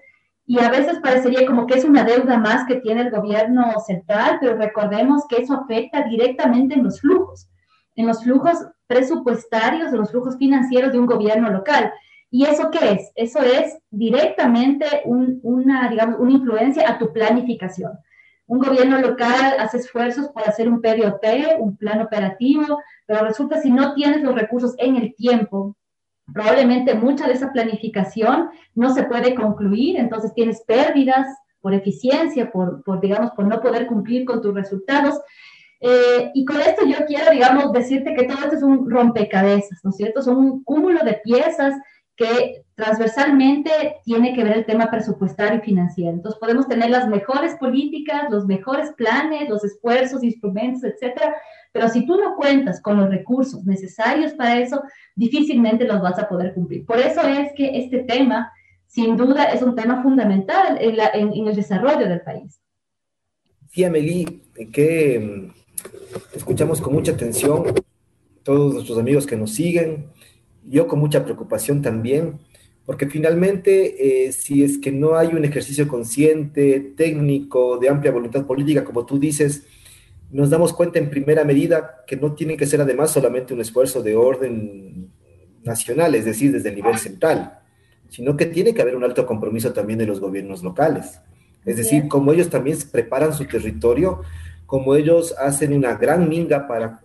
[0.45, 4.39] y a veces parecería como que es una deuda más que tiene el gobierno central,
[4.41, 7.49] pero recordemos que eso afecta directamente en los flujos,
[7.95, 11.93] en los flujos presupuestarios, en los flujos financieros de un gobierno local.
[12.35, 13.13] ¿Y eso qué es?
[13.15, 17.93] Eso es directamente una, digamos, una influencia a tu planificación.
[18.47, 21.23] Un gobierno local hace esfuerzos por hacer un PDOT,
[21.59, 25.77] un plan operativo, pero resulta si no tienes los recursos en el tiempo,
[26.33, 31.27] probablemente mucha de esa planificación no se puede concluir, entonces tienes pérdidas
[31.61, 35.21] por eficiencia, por, por digamos, por no poder cumplir con tus resultados.
[35.81, 39.91] Eh, y con esto yo quiero, digamos, decirte que todo esto es un rompecabezas, ¿no
[39.91, 40.23] es cierto?
[40.23, 41.75] Son un cúmulo de piezas
[42.17, 43.71] que transversalmente
[44.05, 46.13] tiene que ver el tema presupuestario y financiero.
[46.13, 51.35] Entonces podemos tener las mejores políticas, los mejores planes, los esfuerzos, instrumentos, etcétera,
[51.73, 54.83] pero si tú no cuentas con los recursos necesarios para eso,
[55.17, 56.85] difícilmente los vas a poder cumplir.
[56.85, 58.53] Por eso es que este tema,
[58.87, 62.61] sin duda, es un tema fundamental en, el desarrollo del país.
[63.71, 67.65] Sí, Amelie, que mm, escuchamos con mucha atención
[68.43, 70.11] todos nuestros amigos que nos siguen,
[70.65, 72.39] yo con mucha preocupación también,
[72.87, 78.45] porque finalmente eh, si es que no hay un ejercicio consciente, técnico, de amplia voluntad
[78.47, 79.65] política, como tú dices,
[80.31, 84.03] nos damos cuenta en primera medida que no tiene que ser además solamente un esfuerzo
[84.03, 85.11] de orden
[85.63, 87.61] nacional, es decir, desde el nivel central,
[88.09, 91.21] sino que tiene que haber un alto compromiso también de los gobiernos locales.
[91.65, 94.23] Es decir, como ellos también preparan su territorio,
[94.67, 97.01] como ellos hacen una gran minga para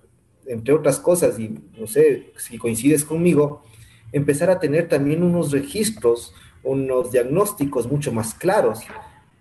[0.47, 3.63] entre otras cosas, y no sé si coincides conmigo,
[4.11, 6.33] empezar a tener también unos registros,
[6.63, 8.79] unos diagnósticos mucho más claros,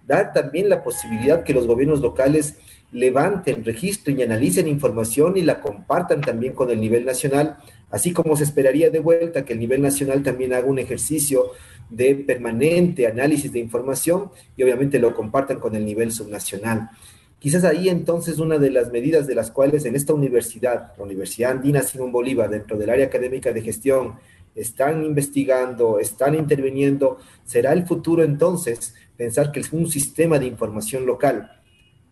[0.06, 2.56] dar también la posibilidad que los gobiernos locales
[2.92, 7.56] levanten, registren y analicen información y la compartan también con el nivel nacional,
[7.90, 11.50] así como se esperaría de vuelta que el nivel nacional también haga un ejercicio
[11.90, 16.90] de permanente análisis de información y obviamente lo compartan con el nivel subnacional.
[17.38, 21.52] Quizás ahí entonces una de las medidas de las cuales en esta universidad, la Universidad
[21.52, 24.14] Andina Simón Bolívar, dentro del área académica de gestión,
[24.54, 31.04] están investigando, están interviniendo, será el futuro entonces pensar que es un sistema de información
[31.04, 31.55] local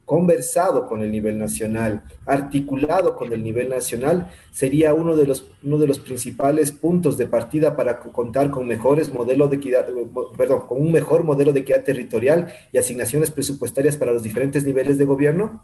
[0.05, 5.79] conversado con el nivel nacional, articulado con el nivel nacional, sería uno de los, uno
[5.79, 9.87] de los principales puntos de partida para contar con mejores modelos de equidad,
[10.37, 14.99] perdón, con un mejor modelo de equidad territorial y asignaciones presupuestarias para los diferentes niveles
[14.99, 15.63] de gobierno?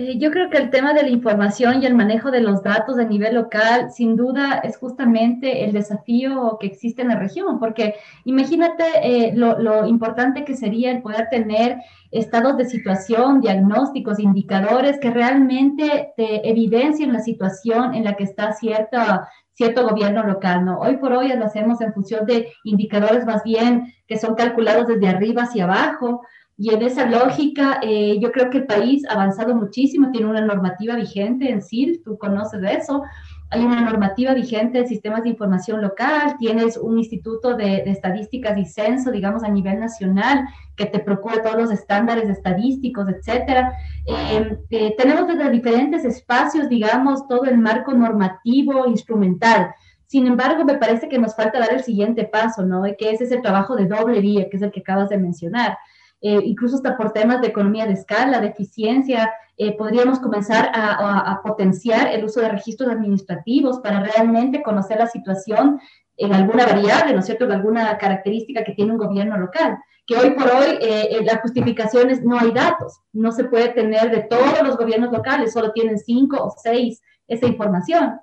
[0.00, 3.00] Eh, yo creo que el tema de la información y el manejo de los datos
[3.00, 7.96] a nivel local, sin duda, es justamente el desafío que existe en la región, porque
[8.24, 11.78] imagínate eh, lo, lo, importante que sería el poder tener
[12.12, 18.52] estados de situación, diagnósticos, indicadores que realmente te evidencien la situación en la que está
[18.52, 20.78] cierta, cierto gobierno local, ¿no?
[20.78, 25.08] Hoy por hoy lo hacemos en función de indicadores más bien que son calculados desde
[25.08, 26.22] arriba hacia abajo,
[26.60, 30.40] y en esa lógica, eh, yo creo que el país ha avanzado muchísimo, tiene una
[30.40, 33.04] normativa vigente en SIL, tú conoces de eso,
[33.50, 38.64] hay una normativa vigente en sistemas de información local, tienes un instituto de, estadísticas y
[38.64, 43.72] censo, digamos, a nivel nacional, que te procura todos los estándares estadísticos, etcétera.
[44.04, 49.72] Eh, eh, tenemos desde diferentes espacios, digamos, todo el marco normativo, instrumental.
[50.06, 52.82] Sin embargo, me parece que nos falta dar el siguiente paso, ¿no?
[52.98, 55.78] Que es ese trabajo de doble vía, que es el que acabas de mencionar
[56.20, 61.40] eh, incluso hasta por temas de economía de escala, de eficiencia, eh, podríamos comenzar a,
[61.42, 65.80] potenciar el uso de registros administrativos para realmente conocer la situación
[66.16, 69.78] en alguna variable, ¿no es cierto?, en alguna característica que tiene un gobierno local.
[70.06, 74.10] Que hoy por hoy eh, la justificación es no hay datos, no se puede tener
[74.10, 78.18] de todos los gobiernos locales, solo tienen cinco o seis esa información.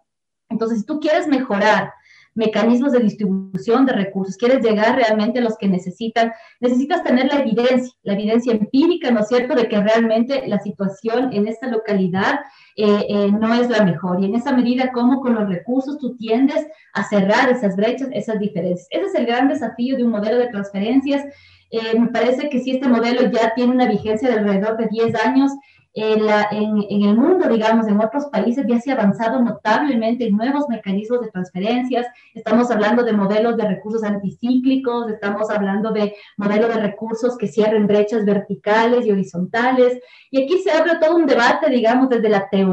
[0.49, 1.93] Entonces, si tú quieres mejorar
[2.35, 7.39] mecanismos de distribución de recursos, quieres llegar realmente a los que necesitan, necesitas tener la
[7.39, 12.41] evidencia, la evidencia empírica, ¿no es cierto?, de que realmente la situación en esta localidad
[12.77, 14.21] eh, eh, no es la mejor.
[14.21, 18.39] Y en esa medida, cómo con los recursos tú tiendes a cerrar esas brechas, esas
[18.39, 18.87] diferencias.
[18.91, 21.23] Ese es el gran desafío de un modelo de transferencias.
[21.71, 25.15] Eh, me parece que si este modelo ya tiene una vigencia de alrededor de 10
[25.25, 25.51] años,
[25.95, 30.35] en, la, en, el mundo, digamos, en otros países ya se ha avanzado notablemente en
[30.35, 32.05] nuevos mecanismos de transferencias.
[32.33, 37.87] Estamos hablando de modelos de recursos anticíclicos, estamos hablando de modelos de recursos que cierren
[37.87, 39.97] brechas verticales y horizontales.
[40.31, 42.64] Y aquí se abre todo un debate, digamos, desde la teoría,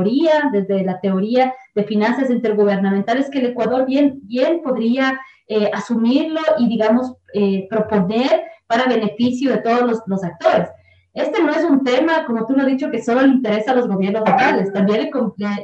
[0.53, 6.69] desde la teoría de finanzas intergubernamentales que el Ecuador bien, bien podría eh, asumirlo y,
[6.69, 10.69] digamos, eh, proponer para beneficio de todos los, los actores.
[11.15, 13.75] Este no es un tema, como tú lo has dicho, que solo le interesa a
[13.75, 15.11] los gobiernos locales, también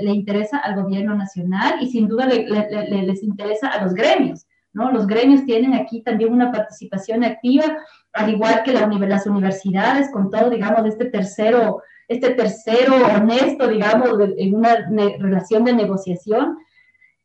[0.00, 4.92] le, interesa al gobierno nacional y sin duda les interesa a los gremios, ¿no?
[4.92, 7.78] Los gremios tienen aquí también una participación activa,
[8.12, 14.54] al igual que las universidades, con todo, digamos, este tercero, este tercero honesto, digamos, en
[14.54, 14.74] una
[15.18, 16.58] relación de negociación,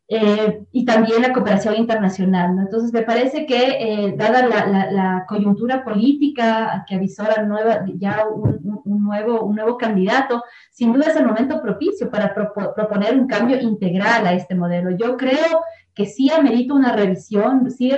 [0.10, 2.56] eh, y también la cooperación internacional.
[2.56, 2.63] ¿no?
[2.63, 4.46] Entonces, me parece que, eh, dada
[4.91, 11.15] la, coyuntura política que avisora nueva, ya un, nuevo, un nuevo candidato, sin duda es
[11.15, 14.91] el momento propicio para proponer un cambio integral a este modelo.
[14.91, 15.63] Yo creo
[15.96, 17.91] que sí amerita una revisión, sí,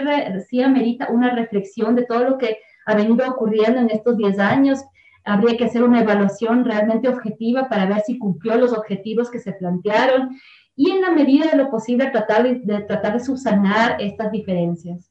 [0.47, 4.79] sí amerita una reflexión de todo lo que ha venido ocurriendo en estos 10 años.
[5.25, 9.53] Habría que hacer una evaluación realmente objetiva para ver si cumplió los objetivos que se
[9.53, 10.29] plantearon
[10.75, 15.09] y en la medida de lo posible tratar de, tratar de subsanar estas diferencias.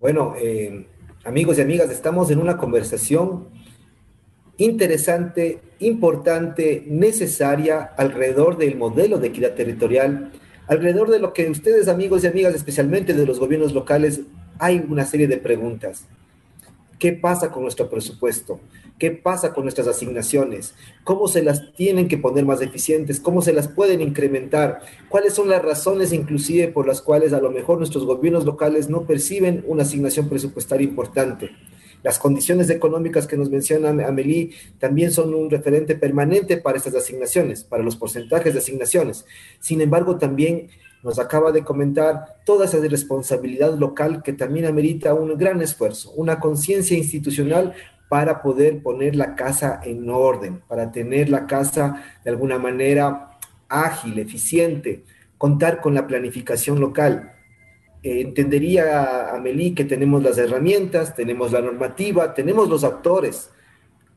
[0.00, 0.86] Bueno, eh,
[1.24, 3.48] amigos y amigas, estamos en una conversación
[4.56, 10.30] interesante, importante, necesaria alrededor del modelo de equidad territorial,
[10.66, 14.20] alrededor de lo que ustedes, amigos y amigas, especialmente de los gobiernos locales,
[14.58, 16.06] hay una serie de preguntas.
[17.04, 18.60] ¿Qué pasa con nuestro presupuesto?
[18.98, 20.72] ¿Qué pasa con nuestras asignaciones?
[21.04, 23.20] ¿Cómo se las tienen que poner más eficientes?
[23.20, 24.80] ¿Cómo se las pueden incrementar?
[25.10, 29.02] ¿Cuáles son las razones inclusive por las cuales a lo mejor nuestros gobiernos locales no
[29.02, 31.50] perciben una asignación presupuestaria importante?
[32.02, 37.64] Las condiciones económicas que nos menciona Amelie también son un referente permanente para estas asignaciones,
[37.64, 39.26] para los porcentajes de asignaciones.
[39.60, 40.68] Sin embargo, también
[41.04, 46.40] nos acaba de comentar toda esa responsabilidad local que también amerita un gran esfuerzo, una
[46.40, 47.74] conciencia institucional
[48.08, 53.38] para poder poner la casa en orden, para tener la casa de alguna manera
[53.68, 55.04] ágil, eficiente,
[55.36, 57.32] contar con la planificación local.
[58.02, 63.50] entendería, Amelie, que tenemos las herramientas, tenemos la normativa, tenemos los actores.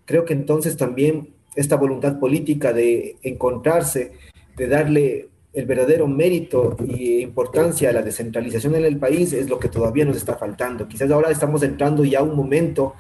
[0.06, 4.14] Creo que entonces también esta voluntad política de encontrarse,
[4.56, 9.60] de darle el verdadero mérito e importancia a la descentralización en el país es lo
[9.60, 10.88] que todavía nos está faltando.
[10.88, 12.94] Quizás ahora estamos entrando ya a un momento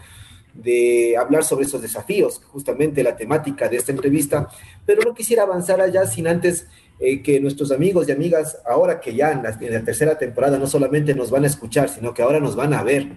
[0.53, 4.49] de hablar sobre esos desafíos, justamente la temática de esta entrevista,
[4.85, 6.65] pero no quisiera avanzar allá sin antes
[6.99, 11.13] eh, que nuestros amigos y amigas, ahora que ya en la, tercera temporada no solamente
[11.13, 13.07] nos van a escuchar, sino que ahora nos van a ver,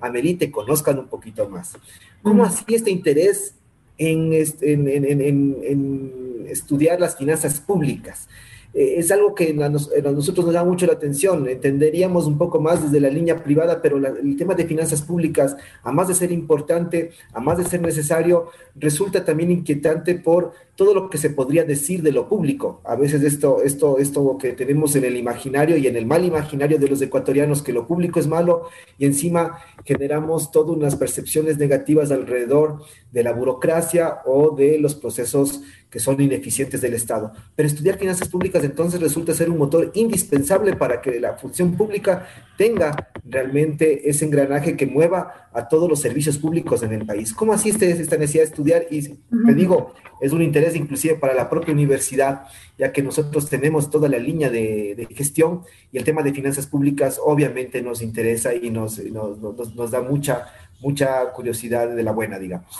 [0.00, 1.74] a te conozcan un poquito más.
[2.22, 3.54] ¿Cómo así este interés
[3.96, 8.28] en, en estudiar las finanzas públicas?
[8.74, 11.48] Eh, es algo que a, nosotros nos da mucho la atención.
[11.48, 15.92] Entenderíamos un poco más desde la línea privada, pero el tema de finanzas públicas, a
[15.92, 21.10] más de ser importante, a más de ser necesario, resulta también inquietante por todo lo
[21.10, 22.80] que se podría decir de lo público.
[22.84, 26.78] A veces esto, esto, esto que tenemos en el imaginario y en el mal imaginario
[26.78, 32.12] de los ecuatorianos, que lo público es malo y encima generamos todas unas percepciones negativas
[32.12, 37.32] alrededor de la burocracia o de los procesos que son ineficientes del Estado.
[37.56, 42.26] Pero estudiar finanzas públicas entonces resulta ser un motor indispensable para que la función pública
[42.56, 47.32] tenga realmente ese engranaje que mueva a todos los servicios públicos en el país.
[47.32, 48.86] ¿Cómo así esta necesidad de estudiar?
[48.90, 52.44] Y te digo, es un interés inclusive para la propia universidad,
[52.76, 55.62] ya que nosotros tenemos toda la línea de, gestión
[55.92, 60.46] y el tema de finanzas públicas obviamente nos interesa y nos, nos, da mucha,
[60.80, 62.78] mucha curiosidad de la buena, digamos.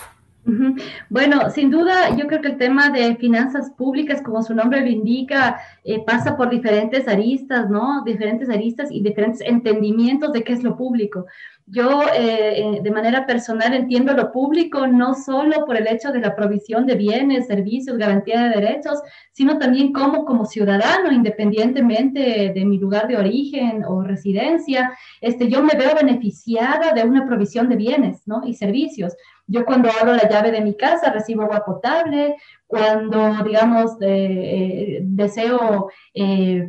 [1.11, 4.89] Bueno, sin duda, yo creo que el tema de finanzas públicas, como su nombre lo
[4.89, 8.03] indica, eh, pasa por diferentes aristas, ¿no?
[8.05, 11.27] Diferentes aristas y diferentes entendimientos de qué es lo público.
[11.71, 16.21] Yo eh, eh, de manera personal entiendo lo público no solo por el hecho de
[16.21, 22.65] la provisión de bienes, servicios, garantía de derechos, sino también como como ciudadano, independientemente de
[22.65, 27.77] mi lugar de origen o residencia, este, yo me veo beneficiada de una provisión de
[27.77, 28.41] bienes ¿no?
[28.47, 29.15] y servicios.
[29.51, 32.37] Yo cuando abro la llave de mi casa recibo agua potable,
[32.67, 36.69] cuando, digamos, eh, deseo eh,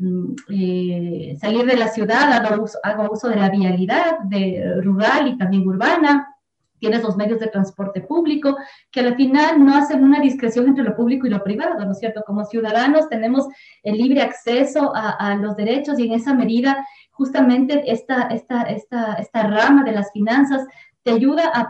[0.50, 5.38] eh, salir de la ciudad, hago uso, hago uso, de la vialidad de, rural y
[5.38, 6.34] también urbana.
[6.80, 8.56] Tienes los medios de transporte público,
[8.90, 12.00] que al final no hacen una discreción entre lo público y lo privado, ¿no es
[12.00, 12.24] cierto?
[12.26, 13.46] Como ciudadanos tenemos
[13.84, 16.86] el libre acceso a, a los derechos y en esa medida
[17.20, 20.66] justamente esta, esta, esta, esta rama de las finanzas
[21.04, 21.62] te ayuda a,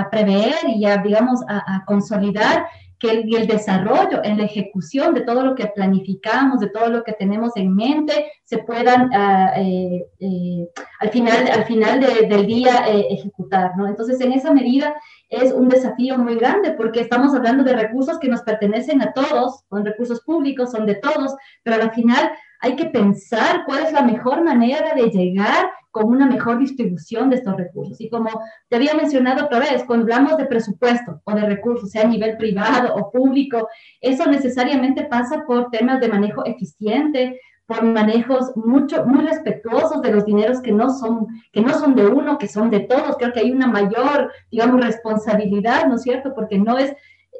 [0.00, 2.66] a prever y a, digamos, a, consolidar
[2.98, 7.12] que el, desarrollo, en la ejecución de todo lo que planificamos, de todo lo que
[7.12, 10.68] tenemos en mente, se puedan uh, eh, eh,
[11.00, 13.88] al final, al final de, del día eh, ejecutar, ¿no?
[13.88, 14.94] Entonces, en esa medida
[15.28, 19.64] es un desafío muy grande porque estamos hablando de recursos que nos pertenecen a todos,
[19.68, 22.30] son recursos públicos, son de todos, pero al final
[22.62, 27.36] hay que pensar cuál es la mejor manera de llegar con una mejor distribución de
[27.36, 28.00] estos recursos.
[28.00, 28.30] Y como
[28.68, 32.36] te había mencionado otra vez, cuando hablamos de presupuesto o de recursos, sea a nivel
[32.36, 33.68] privado o público,
[34.00, 40.24] eso necesariamente pasa por temas de manejo eficiente, por manejos mucho, muy respetuosos de los
[40.24, 43.16] dineros que no son, que no son de uno, que son de todos.
[43.18, 46.32] Creo que hay una mayor, digamos, responsabilidad, ¿no es cierto?
[46.32, 46.94] Porque no es,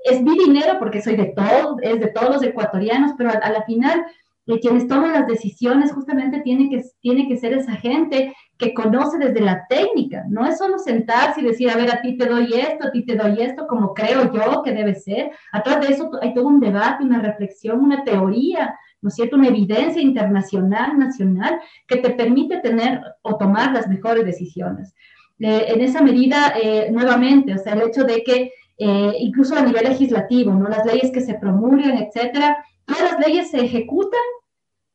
[0.05, 3.53] es mi dinero porque soy de todos, es de todos los ecuatorianos, pero a, a
[3.53, 4.05] la final
[4.47, 9.18] de quienes toman las decisiones justamente tiene que, tiene que ser esa gente que conoce
[9.18, 12.53] desde la técnica, no es solo sentarse y decir, a ver, a ti te doy
[12.53, 15.30] esto, a ti te doy esto, como creo yo que debe ser.
[15.53, 19.36] Atrás de eso hay todo un debate, una reflexión, una teoría, ¿no es cierto?
[19.36, 24.95] Una evidencia internacional, nacional, que te permite tener o tomar las mejores decisiones.
[25.40, 28.53] Eh, en esa medida, eh, nuevamente, o sea, el hecho de que
[28.83, 30.68] eh, incluso a nivel legislativo, ¿no?
[30.68, 34.20] Las leyes que se promulgan, etcétera, Todas las leyes se ejecutan,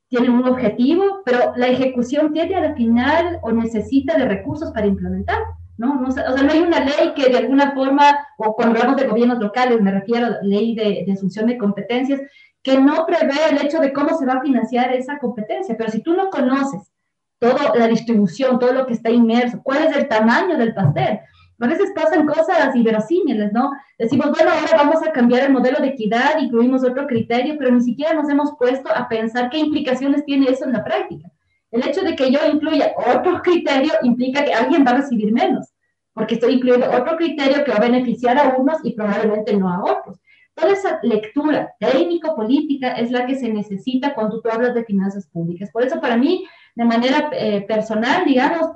[0.10, 5.40] tienen un objetivo, pero la ejecución tiene al final o necesita de recursos para implementar.
[5.78, 6.02] ¿no?
[6.08, 9.38] o sea, no hay una ley que de alguna forma, o cuando hablamos de gobiernos
[9.38, 12.20] locales, me refiero a ley de, de asunción de competencias,
[12.64, 15.76] que no prevé el hecho de cómo se va a financiar esa competencia.
[15.78, 16.92] Pero si tú no conoces
[17.40, 21.20] toda la distribución, todo lo que está inmerso, cuál es el tamaño del pastel,
[21.66, 23.72] a veces pasan cosas inverosímiles, ¿no?
[23.98, 27.82] Decimos, bueno, ahora vamos a cambiar el modelo de equidad, incluimos otro criterio, pero ni
[27.82, 31.32] siquiera nos hemos puesto a pensar qué implicaciones tiene eso en la práctica.
[31.72, 35.74] El hecho de que yo incluya otro criterio implica que alguien va a recibir menos,
[36.14, 39.84] porque estoy incluyendo otro criterio que va a beneficiar a unos y probablemente no a
[39.84, 40.20] otros.
[40.54, 45.70] Toda esa lectura técnico-política es la que se necesita cuando tú hablas de finanzas públicas.
[45.72, 46.46] Por eso, para mí,
[46.76, 48.72] de manera eh, personal, digamos,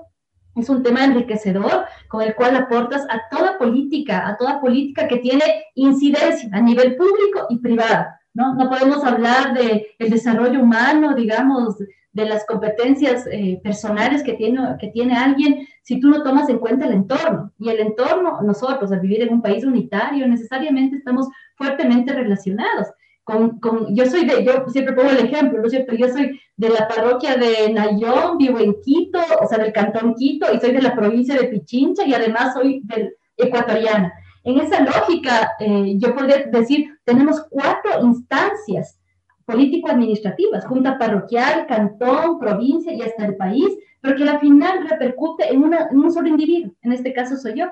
[0.55, 5.17] es un tema enriquecedor con el cual aportas a toda política, a toda política que
[5.17, 5.43] tiene
[5.75, 8.07] incidencia a nivel público y privado.
[8.33, 8.55] ¿no?
[8.55, 11.77] No podemos hablar del el desarrollo humano, digamos,
[12.13, 16.59] de las competencias eh, personales que tiene, que tiene alguien si tú no tomas en
[16.59, 17.51] cuenta el entorno.
[17.57, 22.87] Y el entorno, nosotros, al vivir en un país unitario, necesariamente estamos fuertemente relacionados.
[23.23, 25.95] Con, con, yo soy de, yo siempre pongo el ejemplo, ¿no es cierto?
[25.95, 30.47] Yo soy de la parroquia de Nayón, vivo en Quito, o sea, del cantón Quito,
[30.53, 34.13] y soy de la provincia de Pichincha, y además soy del ecuatoriana.
[34.43, 38.99] En esa lógica, eh, yo podría decir, tenemos cuatro instancias
[39.45, 43.67] político-administrativas, junta parroquial, cantón, provincia y hasta el país,
[43.99, 47.65] pero que al final repercute en, en un solo individuo, en este caso soy yo.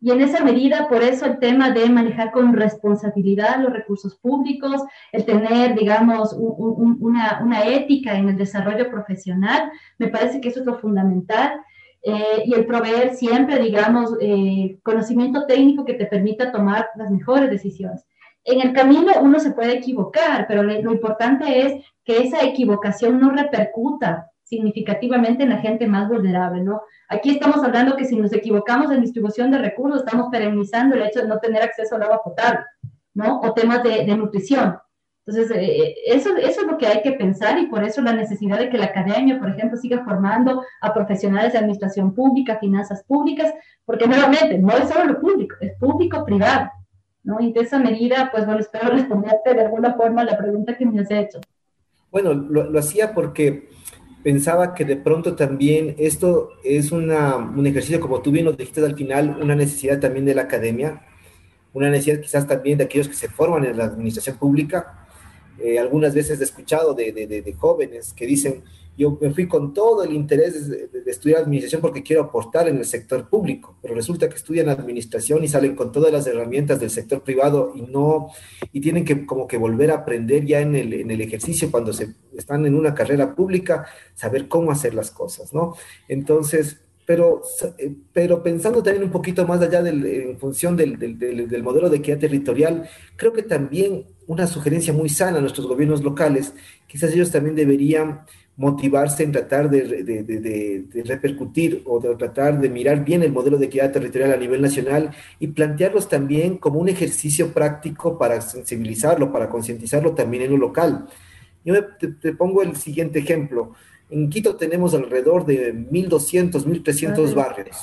[0.00, 4.82] Y en esa medida, por eso el tema de manejar con responsabilidad los recursos públicos,
[5.12, 10.66] el tener, digamos, una, una, ética en el desarrollo profesional, me parece que eso es
[10.66, 11.60] lo fundamental.
[12.02, 17.50] Eh, y el proveer siempre, digamos, eh, conocimiento técnico que te permita tomar las mejores
[17.50, 18.04] decisiones.
[18.44, 23.30] En el camino uno se puede equivocar, pero lo importante es que esa equivocación no
[23.30, 26.80] repercuta significativamente en la gente más vulnerable, ¿no?
[27.08, 31.20] Aquí estamos hablando que si nos equivocamos en distribución de recursos, estamos perennizando el hecho
[31.20, 32.60] de no tener acceso al agua potable,
[33.14, 33.40] ¿no?
[33.40, 34.78] O temas de, nutrición.
[35.26, 38.58] Entonces, eh, eso, eso es lo que hay que pensar y por eso la necesidad
[38.58, 43.52] de que la academia, por ejemplo, siga formando a profesionales de administración pública, finanzas públicas,
[43.84, 46.70] porque nuevamente, no es solo lo público, es público-privado,
[47.22, 47.38] ¿no?
[47.40, 50.86] Y de esa medida, pues bueno, espero responderte de alguna forma a la pregunta que
[50.86, 51.38] me has hecho.
[52.10, 53.68] Bueno, lo hacía porque
[54.22, 58.84] pensaba que de pronto también esto es una, un ejercicio, como tú bien lo dijiste
[58.84, 61.02] al final, una necesidad también de la academia,
[61.72, 65.06] una necesidad quizás también de aquellos que se forman en la administración pública.
[65.58, 68.62] Eh, algunas veces he escuchado de, de, de, jóvenes que dicen,
[68.98, 72.84] yo me fui con todo el interés de, estudiar administración porque quiero aportar en el
[72.84, 77.22] sector público, pero resulta que estudian administración y salen con todas las herramientas del sector
[77.22, 78.28] privado y no,
[78.72, 81.92] y tienen que como que volver a aprender ya en el, en el ejercicio cuando
[81.92, 85.74] se están en una carrera pública, saber cómo hacer las cosas, ¿no?
[86.08, 87.42] Entonces, pero,
[87.78, 91.88] eh, pero pensando también un poquito más allá del, en función del, del, del, modelo
[91.88, 92.86] de equidad territorial,
[93.16, 96.52] creo que también una sugerencia muy sana a nuestros gobiernos locales,
[96.86, 98.26] quizás ellos también deberían
[98.58, 103.56] motivarse en tratar de, de, de, repercutir o de tratar de mirar bien el modelo
[103.56, 109.32] de equidad territorial a nivel nacional y plantearlos también como un ejercicio práctico para sensibilizarlo,
[109.32, 111.06] para concientizarlo también en lo local.
[111.64, 111.74] Yo
[112.20, 113.74] te, pongo el siguiente ejemplo.
[114.10, 117.76] En Quito tenemos alrededor de 1.200, 1.300 barrios.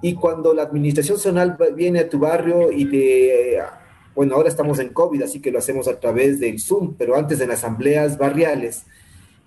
[0.00, 3.58] Y cuando la administración zonal viene a tu barrio y te...
[4.14, 7.38] Bueno, ahora estamos en COVID, así que lo hacemos a través del Zoom, pero antes
[7.42, 8.86] en asambleas barriales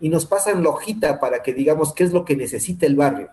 [0.01, 3.29] y nos pasan la hojita para que digamos qué es lo que necesita el barrio.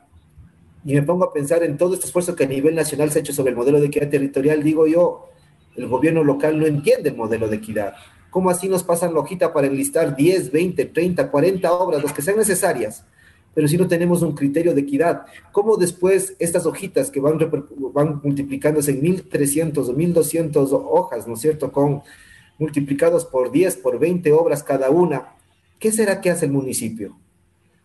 [0.85, 3.23] Y me pongo a pensar en todo este esfuerzo que a nivel nacional se ha
[3.23, 4.63] hecho sobre el modelo de equidad territorial.
[4.63, 5.29] Digo yo,
[5.77, 7.95] el gobierno local no entiende el modelo de equidad.
[8.31, 12.23] ¿Cómo así nos pasan la hojita para enlistar 10, 20, 30, 40 obras, las que
[12.23, 13.05] sean necesarias?
[13.55, 17.39] Pero si no tenemos un criterio de equidad, ¿cómo después estas hojitas que van,
[17.95, 21.73] van multiplicándose en 1.300 o 1.200 hojas, ¿no es cierto?
[21.73, 22.03] Con
[22.59, 25.36] multiplicados por 10, por 20 obras cada una,
[25.79, 27.17] ¿qué será que hace el municipio?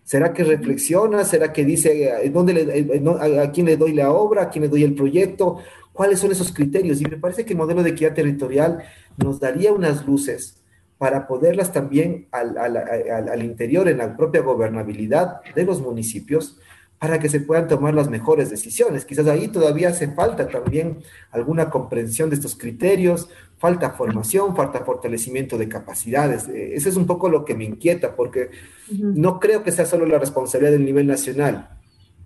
[0.04, 1.24] ¿Será que reflexiona?
[1.24, 4.44] ¿Será que dice eh, ¿dónde le, eh, a, quién le doy la obra?
[4.44, 5.60] ¿A quién le doy el proyecto?
[5.94, 7.02] ¿Cuáles son esos criterios?
[7.02, 8.84] Y me parece que el modelo de equidad territorial
[9.18, 10.58] nos daría unas luces
[10.98, 16.60] para poderlas también al, al, al, interior, en la propia gobernabilidad de los municipios,
[17.00, 19.06] para que se puedan tomar las mejores decisiones.
[19.06, 21.00] Quizás ahí todavía hace falta también
[21.32, 23.30] alguna comprensión de estos criterios,
[23.62, 26.48] falta formación, falta fortalecimiento de capacidades.
[26.48, 28.50] Eh, ese es un poco lo que me inquieta, porque
[28.90, 31.70] no creo que sea solo la responsabilidad del nivel nacional.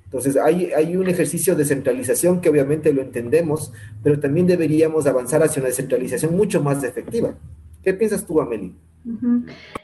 [0.05, 5.43] Entonces, hay, hay un ejercicio de centralización que obviamente lo entendemos, pero también deberíamos avanzar
[5.43, 7.36] hacia una descentralización mucho más efectiva.
[7.86, 8.73] ¿Qué piensas tú, Amelie?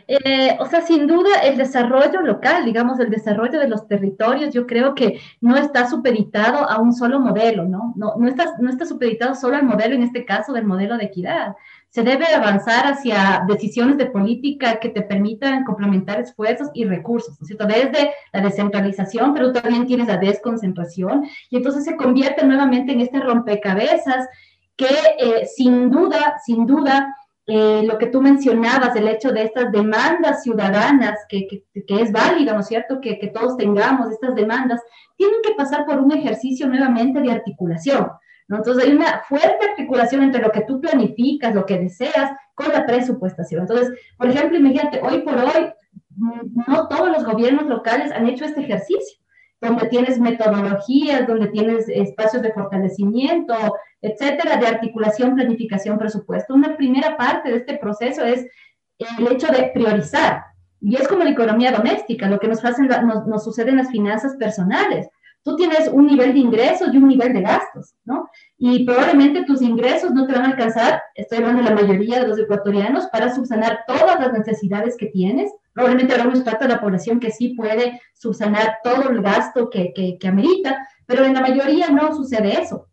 [0.08, 4.66] Eh, o sea, sin duda el desarrollo local, digamos, el desarrollo de los territorios, yo
[4.66, 7.93] creo que no está supeditado a un solo modelo, ¿no?
[7.95, 11.06] No, no, está, no está supeditado solo al modelo, en este caso, del modelo de
[11.06, 11.56] equidad.
[11.89, 17.43] Se debe avanzar hacia decisiones de política que te permitan complementar esfuerzos y recursos, ¿no
[17.43, 17.68] es cierto?
[17.68, 23.20] Desde la descentralización, pero también tienes la desconcentración, y entonces se convierte nuevamente en este
[23.20, 24.28] rompecabezas
[24.76, 24.88] que
[25.20, 27.16] eh, sin duda, sin duda,
[27.54, 32.62] eh, lo que tú mencionabas, el hecho de estas demandas ciudadanas, que, es válida, ¿no
[32.62, 33.02] es cierto?
[33.02, 34.82] Que, todos tengamos estas demandas,
[35.18, 38.08] tienen que pasar por un ejercicio nuevamente de articulación,
[38.47, 38.56] ¿no?
[38.56, 42.86] Entonces hay una fuerte articulación entre lo que tú planificas, lo que deseas, con la
[42.86, 43.62] presupuestación.
[43.62, 45.74] Entonces, por ejemplo, imagínate, hoy por hoy,
[46.16, 49.21] no todos los gobiernos locales han hecho este ejercicio
[49.62, 53.53] donde tienes metodologías, donde tienes espacios de fortalecimiento,
[54.01, 56.55] etcétera, de articulación, planificación, presupuesto.
[56.55, 58.47] Una primera parte de este proceso es
[58.97, 60.43] el hecho de priorizar.
[60.80, 62.89] Y es como la economía doméstica, lo que nos, hacen,
[63.43, 65.07] sucede en las finanzas personales.
[65.43, 68.30] Tú tienes un nivel de ingresos y un nivel de gastos, ¿no?
[68.57, 72.28] Y probablemente tus ingresos no te van a alcanzar, estoy hablando de la mayoría de
[72.28, 75.51] los ecuatorianos, para subsanar todas las necesidades que tienes.
[75.74, 79.94] Probablemente habrá un estrato de la población que sí puede subsanar todo el gasto que,
[79.94, 82.88] que, que amerita, pero en la mayoría no sucede eso.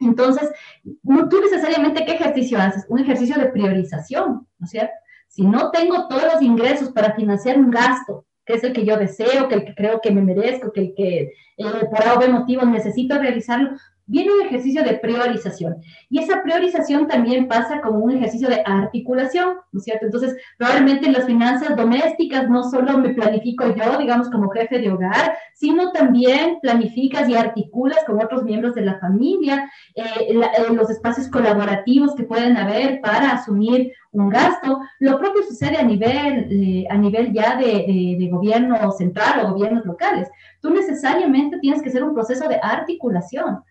[0.00, 0.50] Entonces,
[0.84, 2.84] tú necesariamente, ¿qué ejercicio haces?
[2.88, 4.92] Un ejercicio de priorización, ¿no es cierto?
[5.28, 8.96] Si no tengo todos los ingresos para financiar un gasto, que es el que yo
[8.96, 12.64] deseo, que el que creo que me merezco, que el que eh, por algún motivo
[12.64, 13.70] necesito realizarlo,
[14.12, 15.78] viene un ejercicio de priorización.
[16.10, 20.04] Y esa priorización también pasa como un ejercicio de articulación, ¿no es cierto?
[20.04, 24.92] Entonces, probablemente en las finanzas domésticas no solo me planifico yo, digamos, como jefe de
[24.92, 30.90] hogar, sino también planificas y articulas con otros miembros de la familia eh, eh, los
[30.90, 34.80] espacios colaborativos que pueden haber para asumir un gasto.
[34.98, 39.86] Lo propio sucede a nivel, eh, a nivel ya de, de gobierno central o gobiernos
[39.86, 40.28] locales.
[40.60, 43.62] Tú necesariamente tienes que hacer un proceso de articulación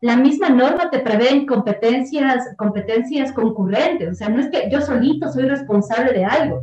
[0.00, 4.10] la misma norma te prevé competencias, competencias concurrentes.
[4.10, 6.62] O sea, no es que yo solito soy responsable de algo,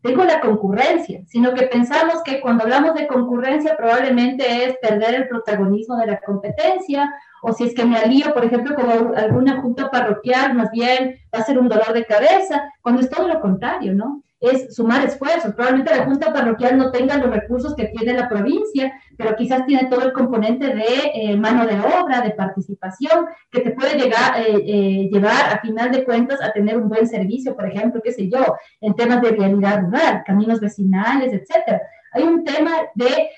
[0.00, 5.28] tengo la concurrencia, sino que pensamos que cuando hablamos de concurrencia probablemente es perder el
[5.28, 7.12] protagonismo de la competencia,
[7.42, 11.40] o si es que me alío, por ejemplo, con alguna junta parroquial, más bien va
[11.40, 14.22] a ser un dolor de cabeza, cuando es todo lo contrario, ¿no?
[14.40, 15.54] Es sumar esfuerzos.
[15.54, 19.88] Probablemente la Junta Parroquial no tenga los recursos que tiene la provincia, pero quizás tiene
[19.88, 24.56] todo el componente de eh, mano de obra, de participación, que te puede llegar, eh,
[24.56, 28.28] eh, llevar a final de cuentas a tener un buen servicio, por ejemplo, qué sé
[28.28, 31.82] yo, en temas de vialidad rural, caminos vecinales, etcétera.
[32.12, 33.30] Hay un tema de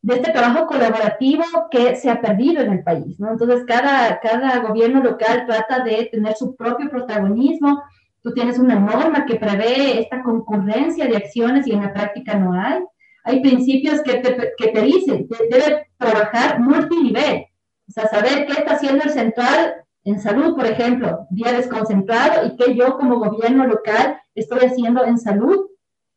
[0.00, 3.32] de este trabajo colaborativo que se ha perdido en el país, ¿no?
[3.32, 7.82] Entonces, cada, cada gobierno local trata de tener su propio protagonismo,
[8.22, 12.52] Tú tienes una norma que prevé esta concurrencia de acciones y en la práctica no
[12.52, 12.80] hay.
[13.24, 17.44] Hay principios que te, que te dicen que debe trabajar multinivel,
[17.88, 22.56] o sea, saber qué está haciendo el central en salud, por ejemplo, día desconcentrado, y
[22.56, 25.66] qué yo como gobierno local estoy haciendo en salud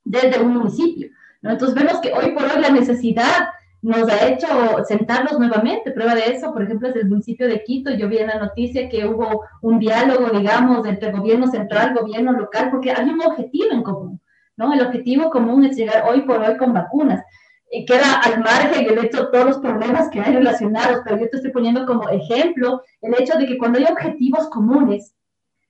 [0.04, 1.10] desde un municipio.
[1.42, 1.52] ¿no?
[1.52, 3.50] Entonces vemos que hoy por hoy la necesidad
[3.82, 4.48] nos ha hecho
[4.88, 5.92] sentarnos nuevamente.
[5.92, 7.92] Prueba de eso, por ejemplo, es el municipio de Quito.
[7.92, 12.70] Yo vi en la noticia que hubo un diálogo, digamos, entre gobierno central, gobierno local,
[12.70, 14.22] porque hay un objetivo en común,
[14.56, 14.74] ¿no?
[14.74, 17.24] El objetivo común es llegar hoy por hoy con vacunas.
[17.72, 21.30] Y queda al margen el hecho de todos los problemas que hay relacionados, pero yo
[21.30, 25.16] te estoy poniendo como ejemplo el hecho de que cuando hay objetivos comunes,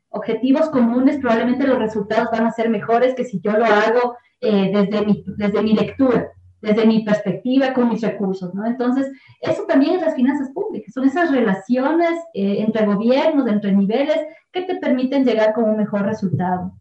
[0.09, 4.72] objetivos comunes, probablemente los resultados van a ser mejores que si yo lo hago eh,
[4.74, 6.32] desde, mi, desde mi lectura
[6.62, 8.66] desde mi perspectiva con mis recursos, ¿no?
[8.66, 14.20] Entonces, eso también es las finanzas públicas, son esas relaciones eh, entre gobiernos, entre niveles,
[14.51, 16.74] que te permiten llegar con un mejor resultado.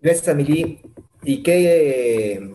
[0.00, 0.80] Gracias, Amili.
[1.22, 2.52] Y qué,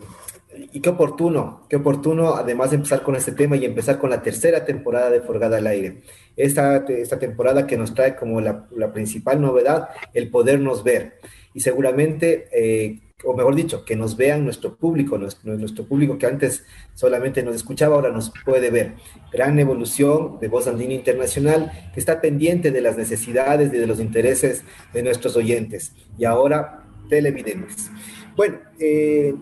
[0.72, 4.22] y qué oportuno, qué oportuno, además de empezar con este tema y empezar con la
[4.22, 6.02] tercera temporada de Forgada al Aire.
[6.36, 11.20] Esta, esta temporada que nos trae como la, la principal novedad, el podernos ver.
[11.54, 16.64] Y seguramente eh, o mejor dicho, que nos vean nuestro público, nuestro, público que antes
[16.94, 18.94] solamente nos escuchaba, ahora nos puede ver.
[19.32, 24.00] Gran evolución de Voz Andina Internacional, que está pendiente de las necesidades y de los
[24.00, 25.92] intereses de nuestros oyentes.
[26.18, 27.90] Y ahora, televidentes.
[28.36, 29.34] Bueno, eh,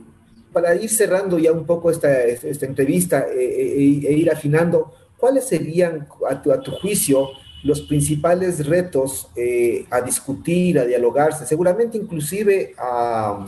[0.52, 5.48] para ir cerrando ya un poco esta, esta entrevista eh, eh, e, ir afinando, ¿cuáles
[5.48, 7.30] serían, a tu, a tu juicio,
[7.64, 9.30] los principales retos
[9.90, 13.46] a discutir, a dialogarse, seguramente inclusive a,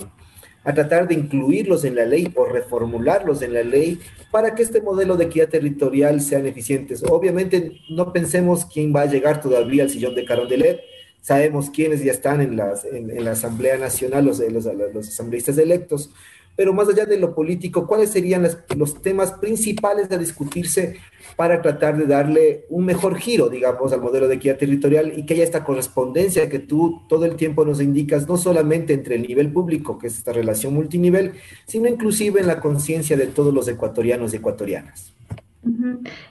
[0.66, 4.00] a tratar de incluirlos en la ley o reformularlos en la ley
[4.32, 7.04] para que este modelo de equidad territorial sean eficientes.
[7.08, 10.80] Obviamente no pensemos quién va a llegar todavía al sillón de Carondelet,
[11.20, 16.10] sabemos quiénes ya están en, las, en, la Asamblea Nacional, los, los, los asambleístas electos,
[16.56, 20.96] pero más allá de lo político, ¿cuáles serían los temas principales a discutirse
[21.36, 25.34] para tratar de darle un mejor giro, digamos, al modelo de equidad territorial y que
[25.34, 29.52] haya esta correspondencia que tú todo el tiempo nos indicas, no solamente entre el nivel
[29.52, 31.32] público, que es esta relación multinivel,
[31.66, 35.12] sino inclusive en la conciencia de todos los ecuatorianos y ecuatorianas?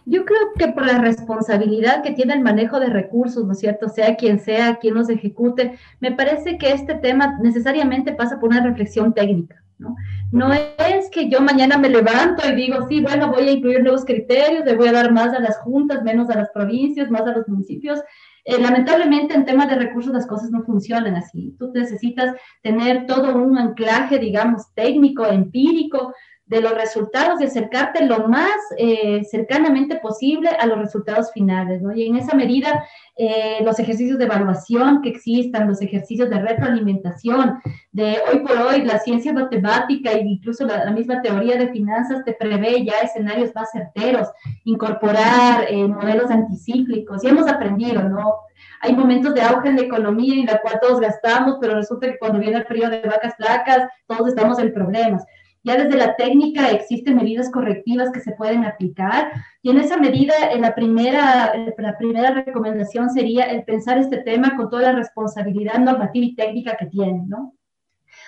[0.05, 3.89] Yo creo que por la responsabilidad que tiene el manejo de recursos, ¿no es cierto?
[3.89, 8.63] Sea quien sea, quien los ejecute, me parece que este tema necesariamente pasa por una
[8.63, 9.61] reflexión técnica.
[9.77, 9.95] ¿no?
[10.31, 14.05] No es que yo mañana me levanto y digo, sí, bueno, voy a incluir nuevos
[14.05, 17.35] criterios, le voy a dar más a las juntas, menos a las provincias, más a
[17.35, 18.01] los municipios.
[18.45, 21.55] Eh, lamentablemente en temas de recursos las cosas no funcionan así.
[21.57, 26.13] Tú necesitas tener todo un anclaje, digamos, técnico, empírico,
[26.45, 31.95] de los resultados y acercarte lo más eh, cercanamente posible a los resultados finales, ¿no?
[31.95, 32.85] Y en esa medida,
[33.17, 38.83] eh, los ejercicios de evaluación que existan, los ejercicios de retroalimentación, de hoy por hoy
[38.83, 43.71] la ciencia matemática e incluso la, misma teoría de finanzas te prevé ya escenarios más
[43.71, 44.27] certeros,
[44.65, 48.35] incorporar eh, modelos anticíclicos, y hemos aprendido, ¿no?
[48.81, 52.19] Hay momentos de auge en la economía en la cual todos gastamos, pero resulta que
[52.19, 55.25] cuando viene el periodo de vacas flacas, todos estamos en problemas.
[55.65, 59.31] Ya desde la técnica existen medidas correctivas que se pueden aplicar
[59.63, 64.69] y en esa medida la primera, la primera recomendación sería el pensar este tema con
[64.69, 67.55] toda la responsabilidad normativa y técnica que tiene, ¿no?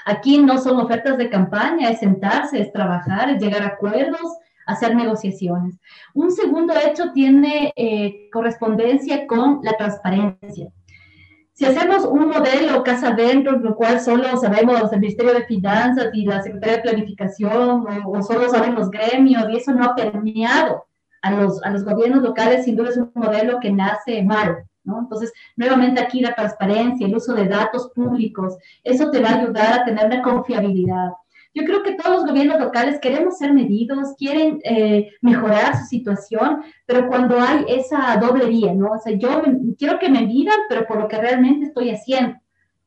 [0.05, 4.95] Aquí no son ofertas de campaña, es sentarse, es trabajar, es llegar a acuerdos, hacer
[4.95, 5.79] negociaciones.
[6.15, 10.69] Un segundo hecho tiene eh, correspondencia con la transparencia.
[11.57, 16.23] Si hacemos un modelo casa adentro, lo cual solo sabemos el Ministerio de Finanzas y
[16.23, 20.85] la Secretaría de Planificación, o, solo saben los gremios, y eso no ha permeado
[21.23, 24.65] a los, a los gobiernos locales, sin duda es un modelo que nace mal.
[24.83, 24.99] ¿no?
[24.99, 29.79] Entonces, nuevamente aquí la transparencia, el uso de datos públicos, eso te va a ayudar
[29.79, 31.09] a tener una confiabilidad.
[31.57, 36.61] Yo creo que todos los gobiernos locales queremos ser medidos, quieren eh, mejorar su situación,
[36.85, 38.91] pero cuando hay esa doble vía, ¿no?
[38.91, 39.41] O sea, yo
[39.75, 42.35] quiero que me midan, pero por lo que realmente estoy haciendo.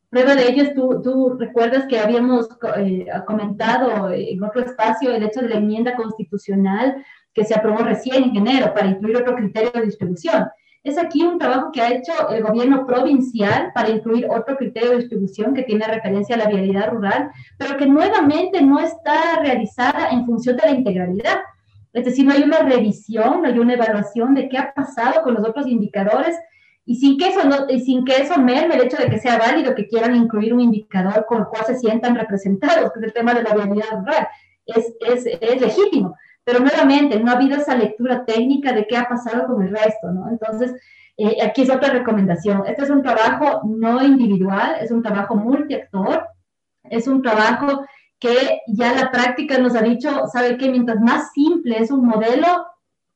[0.08, 5.24] Prueba de ello es tú, tú recuerdas que habíamos eh, comentado en otro espacio el
[5.24, 7.04] hecho de la enmienda constitucional
[7.34, 10.46] que se aprobó recién en enero para incluir otro criterio de distribución.
[10.83, 14.99] Es aquí un trabajo que ha hecho el gobierno provincial para incluir otro criterio de
[14.99, 20.24] distribución que tiene referencia a la vialidad rural, pero que nuevamente no está realizada en
[20.24, 21.41] función de la integralidad.
[21.93, 25.35] Es decir, no hay una revisión, no hay una evaluación de qué ha pasado con
[25.35, 26.39] los otros indicadores
[26.87, 29.37] y sin que eso, no, y sin que eso merme el hecho de que sea
[29.37, 33.12] válido que quieran incluir un indicador con el cual se sientan representados, que es el
[33.12, 34.28] tema de la vialidad rural.
[34.64, 39.09] Es, es, es legítimo pero nuevamente no ha habido esa lectura técnica de qué ha
[39.09, 40.28] pasado con el resto, ¿no?
[40.30, 40.74] Entonces,
[41.16, 42.62] eh, aquí es otra recomendación.
[42.66, 46.26] Este es un trabajo no individual, es un trabajo multiactor,
[46.84, 47.84] es un trabajo
[48.18, 52.66] que ya la práctica nos ha dicho, sabe que mientras más simple es un modelo,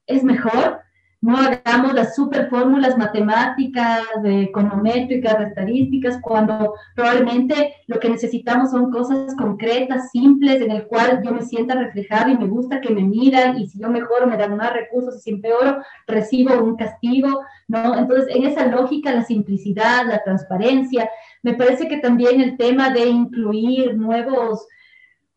[0.06, 0.80] es mejor,
[1.24, 9.34] no hagamos las super fórmulas matemáticas, econométricas, estadísticas, cuando probablemente lo que necesitamos son cosas
[9.34, 13.58] concretas, simples, en el cual yo me sienta reflejado y me gusta que me miran,
[13.58, 17.96] y si yo mejoro me dan más recursos, y si empeoro recibo un castigo, ¿no?
[17.96, 21.08] Entonces, en esa lógica, la simplicidad, la transparencia,
[21.42, 24.66] me parece que también el tema de incluir nuevos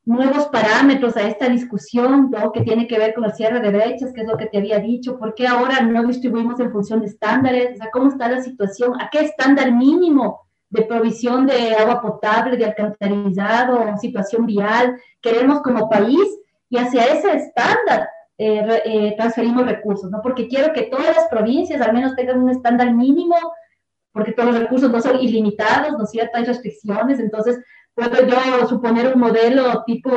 [0.08, 2.53] nuevos parámetros a esta discusión, ¿no?
[2.53, 4.80] que tiene que ver con el cierre de brechas, que es lo que te había
[4.80, 7.74] dicho, ¿por qué ahora no distribuimos en función de estándares?
[7.74, 8.99] O sea, ¿cómo está la situación?
[9.01, 15.89] ¿A qué estándar mínimo de provisión de agua potable, de alcantarizado, situación vial queremos como
[15.89, 16.39] país?
[16.70, 20.22] Y hacia ese estándar eh, eh, transferimos recursos, ¿no?
[20.22, 23.36] Porque quiero que todas las provincias al menos tengan un estándar mínimo,
[24.14, 26.38] porque todos los recursos no son ilimitados, ¿no es cierto?
[26.38, 27.60] Hay restricciones, entonces
[27.98, 30.12] puedo yo suponer un modelo tipo,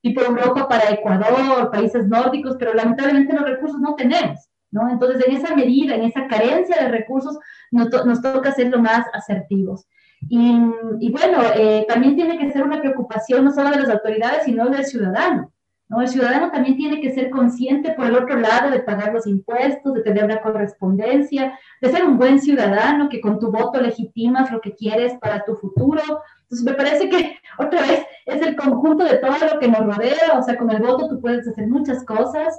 [0.00, 4.88] tipo Europa para Ecuador, países nórdicos, pero lamentablemente los recursos no tenemos, ¿no?
[4.88, 7.38] Entonces, en esa medida, en esa carencia de recursos,
[7.70, 9.86] nos, nos toca lo más asertivos.
[10.22, 10.58] Y,
[11.00, 14.70] y bueno, eh, también tiene que ser una preocupación no solo de las autoridades, sino
[14.70, 15.52] del ciudadano.
[15.88, 16.00] ¿no?
[16.00, 19.92] El ciudadano también tiene que ser consciente, por el otro lado, de pagar los impuestos,
[19.92, 24.62] de tener una correspondencia, de ser un buen ciudadano que con tu voto legitimas lo
[24.62, 26.02] que quieres para tu futuro,
[26.50, 30.38] entonces, me parece que otra vez es el conjunto de todo lo que nos rodea,
[30.38, 32.58] o sea, con el voto tú puedes hacer muchas cosas,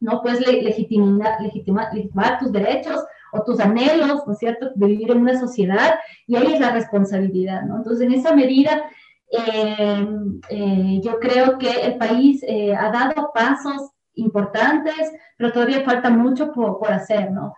[0.00, 0.20] ¿no?
[0.20, 3.02] Puedes legitimar, legitimar, tus derechos
[3.32, 5.94] o tus anhelos, ¿no es cierto?, de vivir en una sociedad,
[6.26, 7.78] y ahí es la responsabilidad, ¿no?
[7.78, 8.82] Entonces, en esa medida,
[9.30, 10.06] eh,
[10.50, 16.52] eh, yo creo que el país eh, ha dado pasos importantes, pero todavía falta mucho
[16.52, 17.54] por, por hacer, ¿no?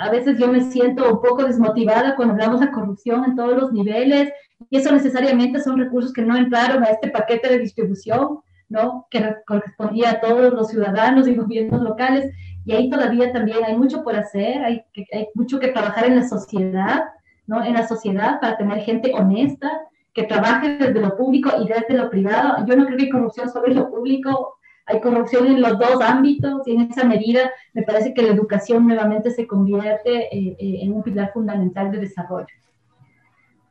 [0.00, 3.72] a veces yo me siento un poco desmotivada cuando hablamos de corrupción en todos los
[3.74, 4.32] niveles
[4.70, 9.06] y eso necesariamente son recursos que no entraron a este paquete de distribución, ¿no?
[9.10, 12.32] Que correspondía a todos los ciudadanos y gobiernos locales,
[12.64, 16.28] y ahí todavía también hay mucho por hacer, hay, hay mucho que trabajar en la
[16.28, 17.04] sociedad,
[17.46, 17.64] ¿no?
[17.64, 19.70] En la sociedad para tener gente honesta,
[20.12, 22.66] que trabaje desde lo público y desde lo privado.
[22.66, 26.66] Yo no creo que hay corrupción sobre lo público, hay corrupción en los dos ámbitos
[26.66, 30.92] y en esa medida me parece que la educación nuevamente se convierte eh, eh, en
[30.92, 32.46] un pilar fundamental de desarrollo.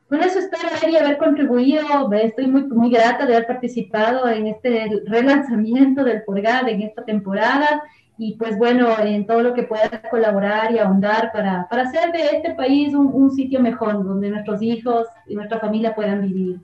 [0.08, 2.10] Con eso espero haber contribuido.
[2.12, 7.82] Estoy muy, muy grata de haber participado en este relanzamiento del Porgad en esta temporada
[8.16, 12.36] y pues bueno, en todo lo que pueda colaborar y ahondar para, para hacer de
[12.36, 16.58] este país un, un, sitio mejor, donde nuestros hijos y nuestra familia puedan vivir.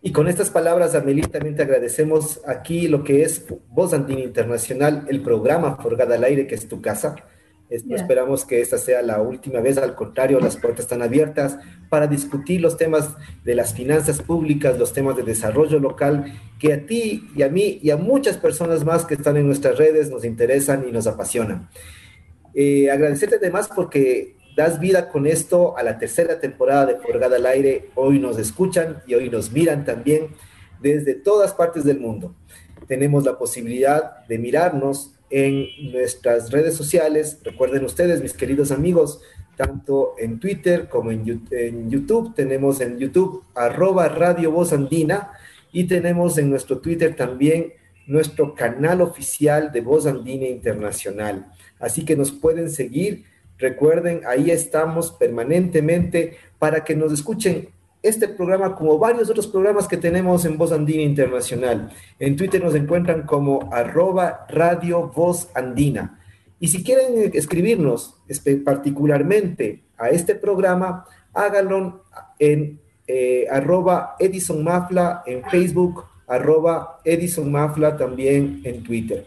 [0.00, 5.06] Y con estas palabras, Amelie, también te agradecemos aquí lo que es Voz Andina Internacional,
[5.08, 7.16] el programa Forgada al Aire, que es tu casa.
[7.70, 11.58] Esperamos que esta sea la última vez, al contrario, las puertas están abiertas
[11.90, 13.10] para discutir los temas
[13.44, 17.78] de las finanzas públicas, los temas de desarrollo local, que a ti y a mí
[17.82, 21.68] y a muchas personas más que están en nuestras redes nos interesan y nos apasionan.
[22.54, 27.46] Eh, agradecerte además porque das vida con esto a la tercera temporada de Forgada al
[27.46, 27.90] Aire.
[27.94, 30.28] Hoy nos escuchan y hoy nos miran también
[30.80, 32.34] desde todas partes del mundo.
[32.86, 37.40] Tenemos la posibilidad de mirarnos en nuestras redes sociales.
[37.44, 39.20] Recuerden ustedes, mis queridos amigos,
[39.56, 41.24] tanto en Twitter como en,
[41.90, 42.34] YouTube.
[42.34, 45.32] Tenemos en YouTube arroba Radio Voz Andina
[45.72, 47.74] y tenemos en nuestro Twitter también
[48.06, 51.52] nuestro canal oficial de Voz Andina Internacional.
[51.78, 53.24] Así que nos pueden seguir
[53.58, 57.70] Recuerden, ahí estamos permanentemente para que nos escuchen
[58.08, 61.92] este programa como varios otros programas que tenemos en Voz Andina Internacional.
[62.18, 66.18] En Twitter nos encuentran como arroba Radio Voz Andina.
[66.60, 68.16] Y si quieren escribirnos
[68.64, 72.04] particularmente a este programa, háganlo
[72.38, 73.46] en eh,
[74.18, 79.26] Edison Mafla en Facebook, arroba Edison Mafla también en Twitter.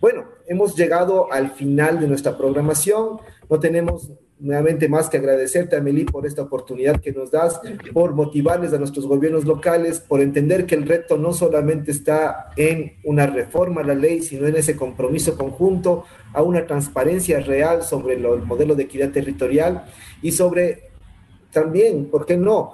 [0.00, 3.18] Bueno, hemos llegado al final de nuestra programación.
[3.48, 4.10] No tenemos
[4.40, 7.60] nuevamente más que agradecerte, Amelie, por esta oportunidad que nos das,
[7.92, 12.98] por motivarles a nuestros gobiernos locales, por entender que el reto no solamente está en
[13.04, 18.14] una reforma a la ley, sino en ese compromiso conjunto a una transparencia real sobre
[18.14, 19.84] el modelo de equidad territorial
[20.22, 20.90] y sobre
[21.50, 22.72] también, ¿por qué no?,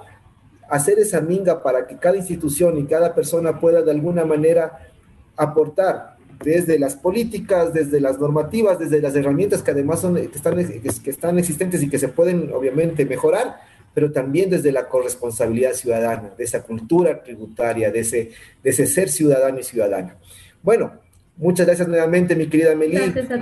[0.69, 4.89] hacer esa minga para que cada institución y cada persona pueda de alguna manera
[5.37, 10.55] aportar desde las políticas, desde las normativas, desde las herramientas que además son, que están,
[10.55, 13.57] que están existentes y que se pueden obviamente mejorar,
[13.93, 18.31] pero también desde la corresponsabilidad ciudadana, de esa cultura tributaria, de ese,
[18.61, 20.17] de ese ser ciudadano y ciudadana.
[20.61, 20.93] Bueno,
[21.37, 22.97] muchas gracias nuevamente, mi querida Meli.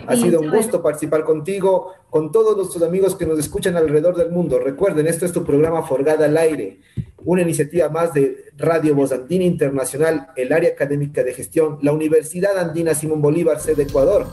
[0.07, 4.31] Ha sido un gusto participar contigo, con todos nuestros amigos que nos escuchan alrededor del
[4.31, 4.59] mundo.
[4.59, 6.79] Recuerden, esto es tu programa Forgada al Aire
[7.25, 12.57] una iniciativa más de Radio Voz Andina Internacional, el área académica de gestión, la Universidad
[12.57, 14.27] Andina Simón Bolívar, sede Ecuador.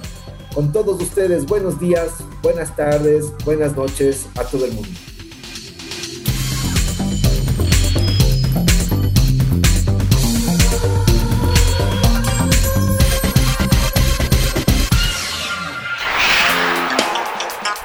[0.54, 2.10] Con todos ustedes, buenos días,
[2.42, 4.90] buenas tardes, buenas noches a todo el mundo.